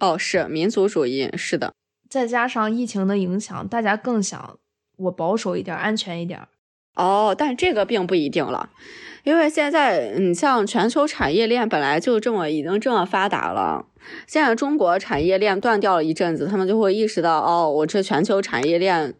[0.02, 1.74] 哦，是民族主义，是的。
[2.10, 4.58] 再加上疫情的影响，大家更想
[4.98, 6.48] 我保守一点，安全一点。
[6.96, 8.72] 哦，但这个并不一定了，
[9.24, 13.86] 因为现在你像全球产业链本来就这么已经这么发达了，
[14.28, 19.14] 现在中国产业链断掉了一阵子，他们就会意识到，哦，我这全球产业链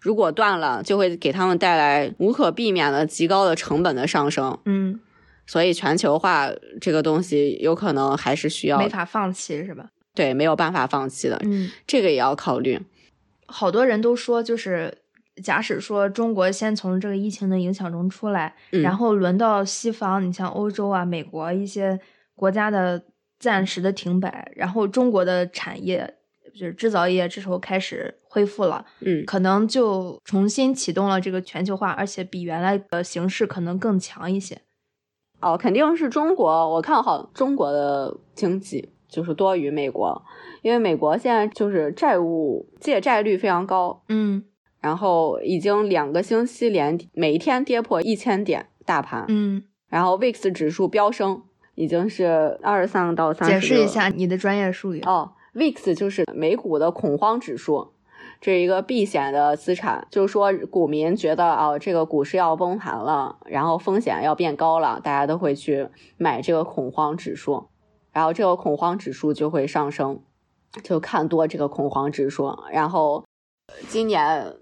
[0.00, 4.56] 如果断了，就会给他们带来无可避免的极高的成本的上升。
[4.64, 5.00] 嗯，
[5.46, 9.90] 所以全球化这个东西有可能还是需要没法放弃，是吧？
[10.14, 11.40] 对，没有办法放弃的。
[11.44, 12.80] 嗯，这个也要考虑。
[13.46, 14.98] 好多人都说，就是。
[15.44, 22.00] 假使说中国先从这个疫情的影响中出来，然后轮到西方，你像欧洲啊、美国一些
[22.34, 23.04] 国家的
[23.38, 26.14] 暂时的停摆，然后中国的产业
[26.54, 34.58] 就是制造业这时候开始恢复了，嗯，可能就重新启动了这个全球化，而且比原来的形势可能更强一些。
[35.40, 40.22] 哦，肯定是中国，我看好中国的经济就是多于美国，
[40.62, 44.44] 因为美国现在就是债务借债率非常高，嗯。
[44.78, 51.42] 然后已经两个星期连每一天跌破一千点大盘，嗯，然后 VIX 指数飙升，
[51.74, 53.54] 已经是二十三到三十。
[53.54, 57.94] 解释一下你的专业术语哦，VIX 就是美股的恐慌指数，
[58.40, 67.68] 这是一个避险的资产，就是说股民觉得啊这个股市要崩盘了，然后风险要变高了，大家都会去买这个恐慌指数，
[68.12, 70.20] 然后这个恐慌指数就会上升，
[70.82, 73.24] 就看多这个恐慌指数，然后
[73.88, 74.54] 今年。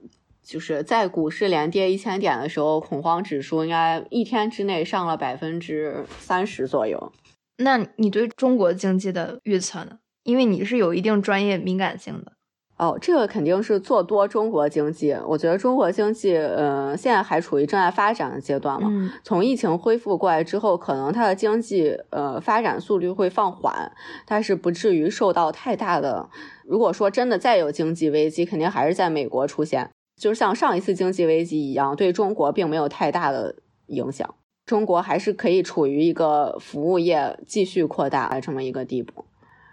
[0.46, 7.10] 就是在股市连跌一千点的时候，恐慌指数应该一天之内上了百分之三十左右。
[7.56, 10.00] 那你对中国经济的预测呢？
[10.22, 12.32] 因为你是有一定专业敏感性的。
[12.76, 15.16] 哦，这个肯定是做多中国经济。
[15.28, 18.88] 我觉得中国经济，呃，现在还处于正在发展的阶段嘛。
[18.90, 19.10] 嗯。
[19.22, 23.92] 从疫情恢复过来之后，可能它的经济，呃，发展速率会放缓，
[24.26, 26.28] 但是不至于受到太大的。
[26.66, 29.90] 如果说真的再有经济危机，肯定还是在美国出现。
[30.20, 33.54] 就是像上一次经济危机一样，对中国并没有太大的
[33.86, 34.34] 影响。
[34.66, 39.24] 中国还是可以处于一个服务业继续扩大的这么一个地步。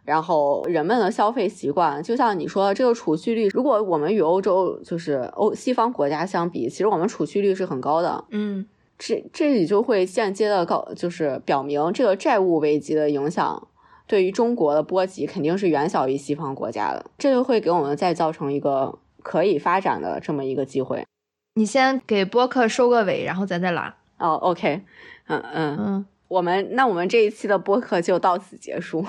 [0.04, 8.26] 然后人们的消费习惯，就像你说这个储蓄率，如果我们与欧洲就是欧西方国家相比，其实我们储蓄率是很高的。
[8.30, 8.66] 嗯，
[8.97, 13.68] 这这里就会间接的告，就是表明这个债务危机的影响
[14.08, 17.06] 对于中国的波及肯定是远小于西方国家的。
[17.18, 18.99] 这就会给我们再造成一个。
[19.24, 21.06] 可以发展的这么一个机会，
[21.54, 23.95] 你先给播客收个尾，然后咱再拉。
[24.18, 24.82] 哦，OK，
[25.28, 29.06] 嗯嗯嗯，我们那我们这一期的播客就到此结束。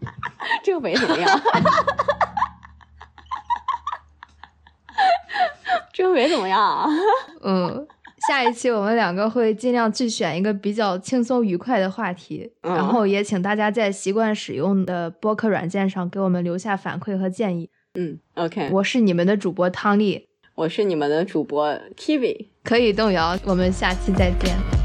[0.62, 1.40] 这个没怎么样？
[5.94, 6.86] 这个没怎么样啊？
[7.42, 7.88] 嗯，
[8.28, 17.70] 下一期我们两个会尽量去选一个比较轻松愉快的话题，然后也请大家在习惯使用的播客软件上给我们留下反馈和建议。
[17.94, 24.75] 嗯，OK，我是你们的主播汤丽，我是你们的主播 Kiwi，可以动摇，我们下期再见。